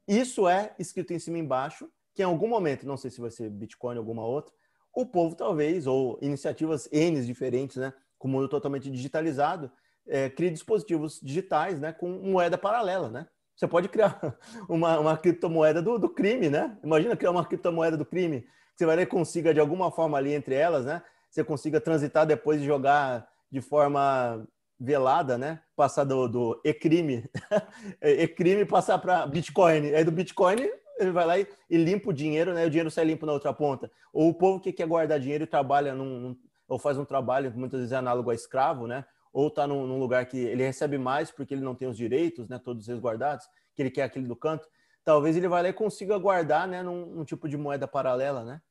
Isso 0.08 0.48
é 0.48 0.74
escrito 0.80 1.14
em 1.14 1.20
cima 1.20 1.38
e 1.38 1.42
embaixo, 1.42 1.92
que 2.16 2.22
em 2.22 2.26
algum 2.26 2.48
momento, 2.48 2.88
não 2.88 2.98
sei 2.98 3.12
se 3.12 3.22
vai 3.22 3.30
ser 3.30 3.50
Bitcoin 3.50 3.96
ou 3.96 4.00
alguma 4.00 4.26
outra, 4.26 4.54
o 5.02 5.06
povo 5.06 5.36
talvez, 5.36 5.88
ou 5.88 6.20
iniciativas 6.22 6.88
N 6.92 7.26
diferentes, 7.26 7.78
né, 7.78 7.94
com 8.18 8.28
o 8.28 8.32
mundo 8.32 8.48
totalmente 8.48 8.90
digitalizado, 8.90 9.72
é, 10.08 10.30
crie 10.30 10.50
dispositivos 10.50 11.20
digitais 11.22 11.80
né, 11.80 11.92
com 11.92 12.10
moeda 12.10 12.58
paralela, 12.58 13.10
né? 13.10 13.28
Você 13.56 13.68
pode 13.68 13.88
criar 13.88 14.20
uma, 14.68 15.00
uma 15.00 15.18
criptomoeda 15.18 15.82
do, 15.82 15.98
do 15.98 16.10
crime, 16.10 16.50
né? 16.50 16.78
Imagina 16.84 17.16
criar 17.16 17.32
uma 17.32 17.46
criptomoeda 17.46 17.96
do 17.96 18.06
crime, 18.06 18.46
você 18.76 18.86
vai 18.86 19.06
consiga 19.06 19.54
de 19.54 19.60
alguma 19.60 19.92
forma 19.92 20.18
ali 20.18 20.34
entre 20.34 20.56
elas, 20.56 20.86
né? 20.86 21.02
Você 21.30 21.44
consiga 21.44 21.80
transitar 21.80 22.26
depois 22.26 22.62
e 22.62 22.66
jogar 22.66 23.28
de 23.52 23.62
forma 23.62 24.46
velada, 24.80 25.38
né? 25.38 25.62
Passar 25.76 26.04
do, 26.04 26.28
do 26.28 26.62
e-crime, 26.64 27.30
e-crime 28.02 28.66
passar 28.66 28.98
para 28.98 29.26
Bitcoin. 29.28 29.94
Aí 29.94 30.04
do 30.04 30.12
Bitcoin 30.12 30.70
ele 30.98 31.12
vai 31.12 31.26
lá 31.26 31.40
e, 31.40 31.48
e, 31.70 31.78
limpa 31.78 32.10
o 32.10 32.14
dinheiro, 32.14 32.54
né? 32.54 32.66
O 32.66 32.70
dinheiro 32.70 32.92
sai 32.92 33.06
limpo 33.06 33.26
na 33.26 33.34
outra 33.34 33.54
ponta. 33.54 33.92
Ou 34.12 34.30
o 34.30 34.34
povo 34.34 34.60
que 34.60 34.72
quer 34.72 34.88
guardar 34.88 35.20
dinheiro 35.20 35.44
e 35.44 35.48
trabalha 35.48 35.94
num, 35.94 36.20
num 36.20 36.38
ou 36.68 36.80
faz 36.80 36.98
um 36.98 37.06
trabalho 37.06 37.52
muitas 37.56 37.80
vezes 37.80 37.92
é 37.92 37.98
análogo 37.98 38.30
a 38.30 38.36
escravo, 38.36 38.88
né? 38.88 39.06
Ou 39.32 39.48
está 39.48 39.68
num, 39.68 39.86
num, 39.88 40.00
lugar 40.00 40.26
que 40.26 40.38
ele 40.38 40.64
recebe 40.64 40.98
mais 40.98 41.32
porque 41.32 41.54
ele 41.54 41.62
não 41.62 41.76
tem 41.76 41.88
os 41.88 41.98
direitos, 41.98 42.48
né? 42.48 42.60
Todos 42.60 42.88
eles 42.88 43.02
guardados, 43.02 43.46
que 43.76 43.82
ele 43.82 43.92
quer 43.92 44.04
aquele 44.04 44.28
do 44.28 44.36
canto. 44.36 44.68
Talvez 45.04 45.36
ele 45.36 45.48
vai 45.48 45.64
lá 45.64 45.70
e 45.70 45.74
consiga 45.74 46.18
guardar, 46.18 46.68
né? 46.68 46.82
Num, 46.84 47.06
num 47.08 47.26
tipo 47.26 47.50
de 47.50 47.58
moeda 47.58 47.88
paralela, 47.88 48.44
né? 48.44 48.62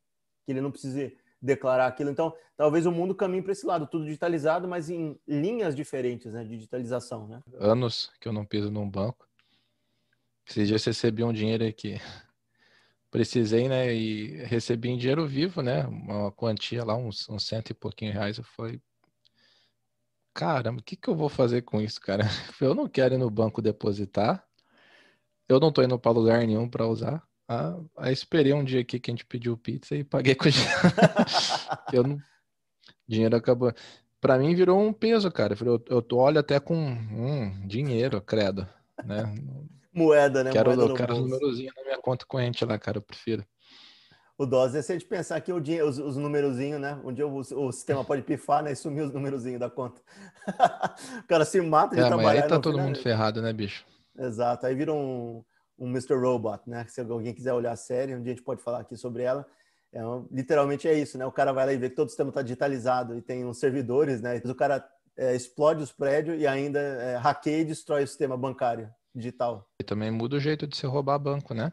Que 0.45 0.53
ele 0.53 0.61
não 0.61 0.71
precise 0.71 1.17
declarar 1.41 1.87
aquilo. 1.87 2.11
Então, 2.11 2.33
talvez 2.57 2.87
o 2.87 2.93
mundo 2.93 3.15
caminhe 3.15 3.43
para 3.43 3.53
esse 3.53 3.67
lado, 3.67 3.87
tudo 3.87 4.05
digitalizado, 4.05 4.69
mas 4.69 4.89
em 4.89 5.19
linhas 5.27 5.75
diferentes, 5.75 6.33
né? 6.33 6.45
De 6.45 6.51
digitalização, 6.51 7.27
né? 7.27 7.43
Anos 7.59 8.13
que 8.21 8.29
eu 8.29 8.33
não 8.33 8.45
piso 8.45 8.71
num 8.71 8.89
banco. 8.89 9.27
Esses 10.47 10.69
dias 10.69 10.85
recebi 10.85 11.25
um 11.25 11.33
dinheiro 11.33 11.65
aqui. 11.67 12.01
Precisei, 13.11 13.69
né? 13.69 13.95
E 13.95 14.45
recebi 14.45 14.89
em 14.89 14.99
dinheiro 14.99 15.27
vivo, 15.27 15.63
né? 15.63 15.87
Uma 15.87 16.33
quantia 16.33 16.85
lá, 16.85 16.97
uns, 16.97 17.29
uns 17.29 17.47
cento 17.47 17.71
e 17.71 17.75
pouquinho 17.75 18.13
reais. 18.13 18.39
Eu 18.39 18.45
falei, 18.45 18.81
caramba, 20.35 20.81
o 20.81 20.83
que, 20.83 20.97
que 20.97 21.09
eu 21.09 21.15
vou 21.15 21.29
fazer 21.29 21.63
com 21.63 21.81
isso, 21.81 22.01
cara? 22.01 22.25
Eu 22.61 22.75
não 22.75 22.89
quero 22.89 23.15
ir 23.15 23.19
no 23.19 23.31
banco 23.31 23.61
depositar. 23.61 24.45
Eu 25.49 25.61
não 25.61 25.71
tô 25.71 25.83
indo 25.83 25.99
para 25.99 26.13
lugar 26.13 26.47
nenhum 26.47 26.69
para 26.69 26.87
usar. 26.87 27.23
Ah, 27.47 27.79
aí 27.99 28.13
esperei 28.13 28.55
um 28.55 28.65
dia 28.65 28.81
aqui 28.81 28.99
que 28.99 29.11
a 29.11 29.13
gente 29.13 29.27
pediu 29.27 29.59
pizza 29.59 29.95
e 29.95 30.03
paguei 30.03 30.35
com 30.35 30.49
dinheiro. 30.49 30.73
eu 31.93 32.03
não... 32.03 32.19
Dinheiro 33.07 33.37
acabou. 33.37 33.75
Para 34.21 34.39
mim 34.39 34.55
virou 34.55 34.81
um 34.81 34.93
peso, 34.93 35.31
cara. 35.31 35.55
Eu, 35.61 35.85
eu 35.87 36.17
olho 36.17 36.39
até 36.39 36.59
com 36.59 36.75
hum, 36.77 37.67
dinheiro, 37.67 38.23
credo, 38.23 38.67
né? 39.05 39.25
Moeda, 39.93 40.43
né? 40.43 40.51
Quero, 40.51 40.71
moeda 40.71 40.93
eu 40.93 40.95
quero 40.95 41.13
os 41.15 41.21
numerozinhos 41.21 41.75
na 41.77 41.83
minha 41.83 41.99
conta 41.99 42.25
corrente 42.27 42.65
lá, 42.65 42.79
cara, 42.79 42.99
eu 42.99 43.03
prefiro. 43.03 43.45
O 44.37 44.47
dose 44.47 44.79
é 44.79 44.83
se 44.83 44.91
a 44.91 44.95
gente 44.95 45.07
pensar 45.07 45.41
que 45.41 45.53
o 45.53 45.61
dinheiro, 45.61 45.89
os, 45.89 45.99
os 45.99 46.17
numerozinhos, 46.17 46.81
né? 46.81 46.99
Um 47.05 47.13
dia 47.13 47.27
o, 47.27 47.39
o, 47.39 47.73
sistema 47.73 48.05
pode 48.05 48.23
pifar, 48.23 48.63
né? 48.63 48.73
E 48.73 48.77
sumir 48.77 49.03
os 49.03 49.13
numerozinhos 49.13 49.61
da 49.61 49.71
conta. 49.71 50.01
o 51.23 51.27
cara 51.29 51.45
se 51.45 51.61
mata 51.61 51.95
de 51.95 52.03
é, 52.03 52.07
trabalhar. 52.07 52.29
Mas 52.29 52.43
aí 52.43 52.49
tá 52.49 52.59
todo 52.59 52.73
final, 52.73 52.87
mundo 52.87 52.99
ferrado, 52.99 53.43
né, 53.43 53.53
bicho? 53.53 53.85
Exato. 54.19 54.67
Aí 54.67 54.75
vira 54.75 54.93
um, 54.93 55.45
um 55.79 55.87
Mr. 55.89 56.15
Robot, 56.15 56.63
né? 56.67 56.87
Se 56.89 57.03
alguém 57.03 57.35
quiser 57.35 57.53
olhar 57.53 57.73
a 57.73 57.77
série, 57.77 58.17
um 58.17 58.23
dia 58.23 58.33
a 58.33 58.35
gente 58.35 58.45
pode 58.45 58.63
falar 58.63 58.81
aqui 58.81 58.97
sobre 58.97 59.23
ela. 59.23 59.47
É, 59.93 60.01
literalmente 60.31 60.89
é 60.89 60.95
isso, 60.95 61.19
né? 61.19 61.27
O 61.27 61.33
cara 61.33 61.53
vai 61.53 61.67
lá 61.67 61.73
e 61.73 61.77
vê 61.77 61.91
que 61.91 61.97
todo 61.97 62.07
o 62.07 62.11
sistema 62.11 62.31
está 62.31 62.41
digitalizado 62.41 63.17
e 63.17 63.23
tem 63.23 63.45
uns 63.45 63.59
servidores, 63.59 64.23
né? 64.23 64.41
O 64.47 64.55
cara 64.55 64.85
é, 65.17 65.37
explode 65.37 65.83
os 65.83 65.93
prédios 65.93 66.41
e 66.41 66.47
ainda 66.47 66.81
é, 66.81 67.17
hackeia 67.17 67.61
e 67.61 67.65
destrói 67.65 68.05
o 68.05 68.09
sistema 68.09 68.37
bancário 68.37 68.91
digital. 69.15 69.69
E 69.81 69.85
também 69.85 70.11
muda 70.11 70.37
o 70.37 70.41
jeito 70.41 70.67
de 70.67 70.77
se 70.77 70.87
roubar 70.87 71.19
banco, 71.19 71.55
né? 71.55 71.73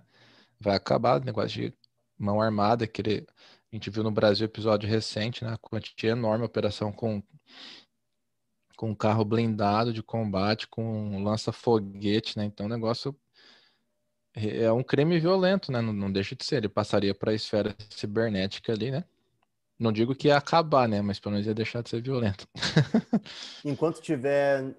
Vai 0.60 0.76
acabar 0.76 1.22
o 1.22 1.24
negócio 1.24 1.62
de 1.62 1.74
mão 2.18 2.42
armada, 2.42 2.86
que 2.86 3.02
ele, 3.02 3.28
a 3.72 3.76
gente 3.76 3.90
viu 3.90 4.04
no 4.04 4.12
Brasil 4.12 4.46
episódio 4.46 4.90
recente, 4.90 5.44
né? 5.44 5.58
Quantia 5.62 6.12
enorme 6.12 6.46
operação 6.46 6.92
com 6.92 7.24
com 8.76 8.96
carro 8.96 9.26
blindado 9.26 9.92
de 9.92 10.02
combate, 10.02 10.66
com 10.66 11.22
lança-foguete, 11.22 12.38
né? 12.38 12.46
Então 12.46 12.66
o 12.66 12.70
negócio 12.70 13.14
é 14.34 14.72
um 14.72 14.82
crime 14.82 15.20
violento, 15.20 15.70
né? 15.70 15.82
Não, 15.82 15.92
não 15.92 16.10
deixa 16.10 16.34
de 16.34 16.46
ser. 16.46 16.58
Ele 16.58 16.70
passaria 16.70 17.14
para 17.14 17.32
a 17.32 17.36
esfera 17.36 17.76
cibernética 17.90 18.72
ali, 18.72 18.90
né? 18.90 19.04
Não 19.80 19.94
digo 19.94 20.14
que 20.14 20.28
ia 20.28 20.36
acabar, 20.36 20.90
né? 20.90 21.02
Mas 21.02 21.22
pelo 21.22 21.32
menos 21.32 21.48
ia 21.48 21.54
deixar 21.54 21.82
de 21.82 21.90
ser 21.90 22.02
violento. 22.02 22.46
Enquanto 23.64 24.02
tiver. 24.02 24.76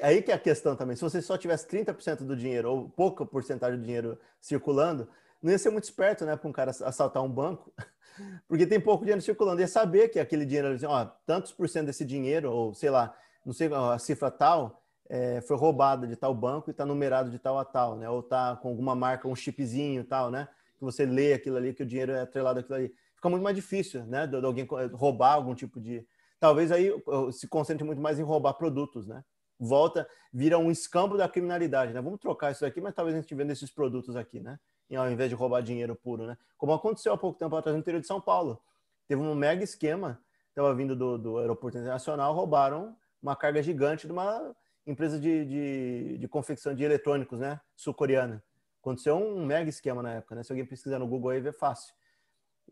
Aí 0.00 0.22
que 0.22 0.30
é 0.30 0.34
a 0.34 0.38
questão 0.38 0.76
também. 0.76 0.94
Se 0.94 1.02
você 1.02 1.20
só 1.20 1.36
tivesse 1.36 1.66
30% 1.66 2.18
do 2.18 2.36
dinheiro, 2.36 2.70
ou 2.70 2.88
pouca 2.88 3.26
porcentagem 3.26 3.80
do 3.80 3.84
dinheiro 3.84 4.16
circulando, 4.40 5.08
não 5.42 5.50
ia 5.50 5.58
ser 5.58 5.70
muito 5.70 5.84
esperto, 5.84 6.24
né? 6.24 6.36
Para 6.36 6.48
um 6.48 6.52
cara 6.52 6.70
assaltar 6.70 7.20
um 7.24 7.28
banco. 7.28 7.72
Porque 8.46 8.64
tem 8.64 8.78
pouco 8.78 9.02
dinheiro 9.02 9.20
circulando. 9.20 9.60
Ia 9.60 9.66
saber 9.66 10.08
que 10.08 10.20
aquele 10.20 10.46
dinheiro, 10.46 10.68
assim, 10.68 10.86
ó, 10.86 11.04
tantos 11.26 11.50
por 11.50 11.68
cento 11.68 11.86
desse 11.86 12.04
dinheiro, 12.04 12.52
ou 12.52 12.72
sei 12.74 12.90
lá, 12.90 13.12
não 13.44 13.52
sei 13.52 13.68
a 13.74 13.98
cifra 13.98 14.30
tal, 14.30 14.84
é, 15.08 15.40
foi 15.40 15.56
roubada 15.56 16.06
de 16.06 16.14
tal 16.14 16.32
banco 16.32 16.70
e 16.70 16.72
está 16.72 16.86
numerado 16.86 17.28
de 17.28 17.40
tal 17.40 17.58
a 17.58 17.64
tal, 17.64 17.96
né? 17.96 18.08
Ou 18.08 18.20
está 18.20 18.54
com 18.54 18.68
alguma 18.68 18.94
marca, 18.94 19.26
um 19.26 19.34
chipzinho 19.34 20.04
tal, 20.04 20.30
né? 20.30 20.46
Que 20.78 20.84
você 20.84 21.04
lê 21.04 21.32
aquilo 21.32 21.56
ali, 21.56 21.74
que 21.74 21.82
o 21.82 21.86
dinheiro 21.86 22.12
é 22.12 22.20
atrelado 22.20 22.60
àquilo 22.60 22.76
ali 22.76 22.94
fica 23.24 23.30
muito 23.30 23.42
mais 23.42 23.56
difícil, 23.56 24.04
né? 24.04 24.26
De, 24.26 24.38
de 24.38 24.46
alguém 24.46 24.66
roubar 24.92 25.32
algum 25.32 25.54
tipo 25.54 25.80
de. 25.80 26.06
Talvez 26.38 26.70
aí 26.70 26.92
se 27.32 27.48
concentre 27.48 27.82
muito 27.84 28.02
mais 28.02 28.18
em 28.18 28.22
roubar 28.22 28.52
produtos, 28.54 29.06
né? 29.06 29.24
Volta, 29.58 30.06
vira 30.32 30.58
um 30.58 30.70
escambo 30.70 31.16
da 31.16 31.26
criminalidade, 31.26 31.94
né? 31.94 32.02
Vamos 32.02 32.20
trocar 32.20 32.52
isso 32.52 32.66
aqui, 32.66 32.80
mas 32.82 32.94
talvez 32.94 33.16
a 33.16 33.20
gente 33.20 33.34
venda 33.34 33.52
esses 33.52 33.70
produtos 33.70 34.14
aqui, 34.14 34.40
né? 34.40 34.58
E 34.90 34.96
ao 34.96 35.10
invés 35.10 35.30
de 35.30 35.34
roubar 35.34 35.62
dinheiro 35.62 35.96
puro, 35.96 36.26
né? 36.26 36.36
Como 36.58 36.72
aconteceu 36.74 37.14
há 37.14 37.16
pouco 37.16 37.38
tempo 37.38 37.56
atrás 37.56 37.74
no 37.74 37.80
interior 37.80 38.00
de 38.00 38.06
São 38.06 38.20
Paulo. 38.20 38.60
Teve 39.08 39.22
um 39.22 39.34
mega 39.34 39.64
esquema, 39.64 40.20
estava 40.48 40.74
vindo 40.74 40.94
do, 40.94 41.16
do 41.16 41.38
aeroporto 41.38 41.78
internacional, 41.78 42.34
roubaram 42.34 42.94
uma 43.22 43.34
carga 43.34 43.62
gigante 43.62 44.06
de 44.06 44.12
uma 44.12 44.54
empresa 44.86 45.18
de, 45.18 45.46
de, 45.46 46.18
de 46.18 46.28
confecção 46.28 46.74
de 46.74 46.84
eletrônicos, 46.84 47.40
né? 47.40 47.58
Sul-coreana. 47.74 48.42
Aconteceu 48.82 49.16
um 49.16 49.46
mega 49.46 49.70
esquema 49.70 50.02
na 50.02 50.14
época, 50.14 50.34
né? 50.34 50.42
Se 50.42 50.52
alguém 50.52 50.66
pesquisar 50.66 50.98
no 50.98 51.06
Google 51.06 51.30
aí, 51.30 51.40
vê 51.40 51.52
fácil. 51.52 51.94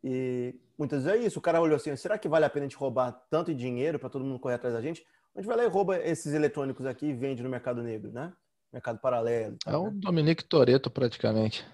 E 0.03 0.55
muitas 0.77 1.05
vezes 1.05 1.21
é 1.21 1.27
isso. 1.27 1.39
O 1.39 1.43
cara 1.43 1.61
olhou 1.61 1.77
assim: 1.77 1.95
será 1.97 2.19
que 2.19 2.29
vale 2.29 2.45
a 2.45 2.51
pena 2.51 2.67
a 2.67 2.69
gente 2.69 2.77
roubar 2.77 3.13
tanto 3.31 3.55
dinheiro 3.55 3.99
para 3.99 4.09
todo 4.09 4.25
mundo 4.25 4.39
correr 4.39 4.55
atrás 4.55 4.75
da 4.75 4.81
gente? 4.81 5.05
A 5.35 5.41
gente 5.41 5.47
vai 5.47 5.57
lá 5.57 5.65
e 5.65 5.69
rouba 5.69 5.99
esses 5.99 6.35
eletrônicos 6.35 6.85
aqui 6.85 7.07
e 7.07 7.15
vende 7.15 7.43
no 7.43 7.49
mercado 7.49 7.83
negro, 7.83 8.13
né? 8.13 8.33
Mercado 8.73 8.99
paralelo. 8.99 9.57
é 9.67 9.77
o 9.77 9.85
né? 9.85 9.91
Dominique 9.95 10.45
Toreto, 10.45 10.91
praticamente. 10.91 11.67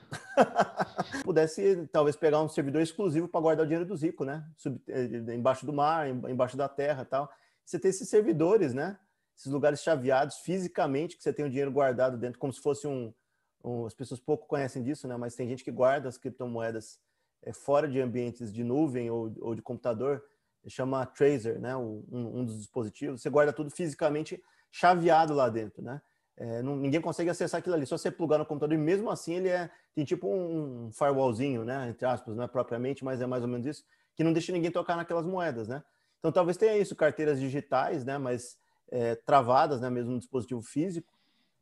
Pudesse 1.24 1.88
talvez 1.92 2.16
pegar 2.16 2.42
um 2.42 2.48
servidor 2.48 2.82
exclusivo 2.82 3.28
para 3.28 3.40
guardar 3.40 3.64
o 3.64 3.68
dinheiro 3.68 3.86
do 3.86 3.96
Zico, 3.96 4.24
né? 4.24 4.44
Sub, 4.56 4.80
eh, 4.88 5.34
embaixo 5.34 5.64
do 5.64 5.72
mar, 5.72 6.08
embaixo 6.08 6.56
da 6.56 6.68
terra 6.68 7.04
tal. 7.04 7.30
Você 7.64 7.78
tem 7.78 7.90
esses 7.90 8.08
servidores, 8.08 8.74
né? 8.74 8.98
Esses 9.36 9.52
lugares 9.52 9.80
chaveados 9.80 10.38
fisicamente, 10.38 11.16
que 11.16 11.22
você 11.22 11.32
tem 11.32 11.44
o 11.44 11.48
dinheiro 11.48 11.70
guardado 11.70 12.18
dentro, 12.18 12.38
como 12.38 12.52
se 12.52 12.60
fosse 12.60 12.88
um, 12.88 13.14
um. 13.62 13.86
As 13.86 13.94
pessoas 13.94 14.18
pouco 14.18 14.48
conhecem 14.48 14.82
disso, 14.82 15.06
né? 15.06 15.16
Mas 15.16 15.36
tem 15.36 15.48
gente 15.48 15.62
que 15.62 15.70
guarda 15.70 16.08
as 16.08 16.18
criptomoedas 16.18 16.98
fora 17.52 17.88
de 17.88 18.00
ambientes 18.00 18.52
de 18.52 18.62
nuvem 18.64 19.10
ou, 19.10 19.32
ou 19.40 19.54
de 19.54 19.62
computador, 19.62 20.22
chama 20.66 21.06
Tracer, 21.06 21.58
né? 21.60 21.76
Um, 21.76 22.04
um, 22.10 22.44
dos 22.44 22.58
dispositivos. 22.58 23.22
Você 23.22 23.30
guarda 23.30 23.52
tudo 23.52 23.70
fisicamente 23.70 24.42
chaveado 24.70 25.34
lá 25.34 25.48
dentro, 25.48 25.82
né? 25.82 26.00
É, 26.36 26.62
não, 26.62 26.76
ninguém 26.76 27.00
consegue 27.00 27.30
acessar 27.30 27.58
aquilo 27.58 27.74
ali. 27.74 27.86
Só 27.86 27.96
você 27.96 28.10
plugar 28.10 28.38
no 28.38 28.46
computador 28.46 28.74
e 28.74 28.80
mesmo 28.80 29.10
assim 29.10 29.34
ele 29.34 29.48
é 29.48 29.70
tem 29.94 30.04
tipo 30.04 30.32
um 30.32 30.90
firewallzinho, 30.92 31.64
né? 31.64 31.88
Entre 31.88 32.06
aspas, 32.06 32.36
não 32.36 32.44
é 32.44 32.48
propriamente, 32.48 33.04
mas 33.04 33.20
é 33.20 33.26
mais 33.26 33.42
ou 33.42 33.48
menos 33.48 33.66
isso, 33.66 33.84
que 34.14 34.22
não 34.22 34.32
deixa 34.32 34.52
ninguém 34.52 34.70
tocar 34.70 34.96
naquelas 34.96 35.26
moedas, 35.26 35.66
né? 35.66 35.82
Então 36.18 36.30
talvez 36.30 36.56
tenha 36.56 36.76
isso, 36.76 36.94
carteiras 36.94 37.40
digitais, 37.40 38.04
né? 38.04 38.18
Mas 38.18 38.56
é, 38.90 39.14
travadas, 39.16 39.80
né? 39.80 39.90
Mesmo 39.90 40.12
no 40.12 40.18
dispositivo 40.18 40.62
físico, 40.62 41.12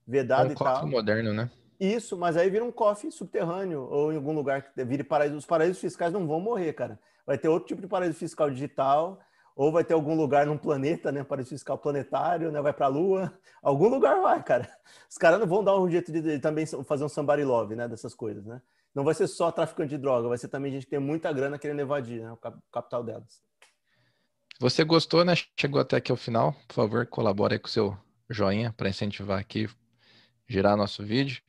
vedado 0.06 0.46
é 0.46 0.50
um 0.50 0.52
e 0.52 0.56
tal. 0.56 0.86
moderno, 0.86 1.32
né? 1.32 1.50
Isso, 1.78 2.16
mas 2.16 2.36
aí 2.36 2.48
vira 2.48 2.64
um 2.64 2.72
cofre 2.72 3.10
subterrâneo 3.10 3.82
ou 3.90 4.12
em 4.12 4.16
algum 4.16 4.32
lugar 4.32 4.62
que 4.62 4.84
vire 4.84 5.04
paraíso. 5.04 5.36
Os 5.36 5.46
paraísos 5.46 5.78
fiscais 5.78 6.12
não 6.12 6.26
vão 6.26 6.40
morrer, 6.40 6.72
cara. 6.72 6.98
Vai 7.26 7.36
ter 7.36 7.48
outro 7.48 7.68
tipo 7.68 7.82
de 7.82 7.88
paraíso 7.88 8.14
fiscal 8.14 8.50
digital, 8.50 9.18
ou 9.56 9.72
vai 9.72 9.82
ter 9.82 9.94
algum 9.94 10.14
lugar 10.14 10.46
num 10.46 10.58
planeta, 10.58 11.10
né? 11.10 11.24
Paraíso 11.24 11.50
fiscal 11.50 11.78
planetário, 11.78 12.52
né? 12.52 12.60
Vai 12.60 12.72
para 12.72 12.86
a 12.86 12.88
Lua. 12.90 13.32
Algum 13.62 13.88
lugar 13.88 14.20
vai, 14.20 14.42
cara. 14.42 14.68
Os 15.10 15.16
caras 15.16 15.40
não 15.40 15.46
vão 15.46 15.64
dar 15.64 15.80
um 15.80 15.90
jeito 15.90 16.12
de, 16.12 16.20
de, 16.20 16.38
também 16.38 16.66
fazer 16.84 17.04
um 17.04 17.08
somebody 17.08 17.42
love, 17.42 17.74
né? 17.74 17.88
Dessas 17.88 18.14
coisas, 18.14 18.44
né? 18.44 18.60
Não 18.94 19.02
vai 19.02 19.14
ser 19.14 19.26
só 19.26 19.50
traficante 19.50 19.90
de 19.90 19.98
droga, 19.98 20.28
vai 20.28 20.38
ser 20.38 20.48
também 20.48 20.72
gente 20.72 20.84
que 20.84 20.90
tem 20.90 20.98
muita 20.98 21.32
grana 21.32 21.58
querendo 21.58 21.80
evadir, 21.80 22.22
né? 22.22 22.32
O 22.32 22.36
capital 22.70 23.02
delas. 23.02 23.42
Você 24.60 24.84
gostou, 24.84 25.24
né? 25.24 25.34
Chegou 25.58 25.80
até 25.80 25.96
aqui 25.96 26.10
ao 26.10 26.16
final. 26.16 26.54
Por 26.68 26.74
favor, 26.74 27.06
colabore 27.06 27.58
com 27.58 27.66
o 27.66 27.70
seu 27.70 27.96
joinha 28.28 28.72
para 28.76 28.88
incentivar 28.88 29.38
aqui, 29.38 29.68
girar 30.46 30.76
nosso 30.76 31.02
vídeo. 31.04 31.42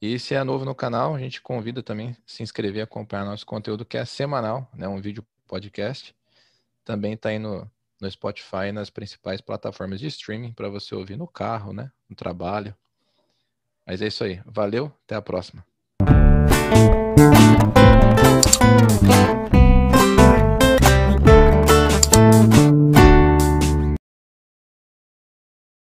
E 0.00 0.18
se 0.18 0.34
é 0.34 0.42
novo 0.42 0.64
no 0.64 0.74
canal, 0.74 1.14
a 1.14 1.18
gente 1.18 1.42
convida 1.42 1.82
também 1.82 2.16
se 2.24 2.42
inscrever, 2.42 2.82
acompanhar 2.82 3.26
nosso 3.26 3.44
conteúdo 3.44 3.84
que 3.84 3.98
é 3.98 4.04
semanal, 4.06 4.66
né? 4.74 4.88
Um 4.88 4.98
vídeo 4.98 5.22
podcast. 5.46 6.14
Também 6.82 7.12
está 7.12 7.28
aí 7.28 7.38
no, 7.38 7.70
no 8.00 8.10
Spotify 8.10 8.68
e 8.68 8.72
nas 8.72 8.88
principais 8.88 9.42
plataformas 9.42 10.00
de 10.00 10.06
streaming 10.06 10.52
para 10.52 10.70
você 10.70 10.94
ouvir 10.94 11.16
no 11.16 11.26
carro, 11.26 11.74
né? 11.74 11.92
No 12.08 12.16
trabalho. 12.16 12.74
Mas 13.86 14.00
é 14.00 14.06
isso 14.06 14.24
aí. 14.24 14.40
Valeu, 14.46 14.90
até 15.04 15.16
a 15.16 15.22
próxima. 15.22 15.66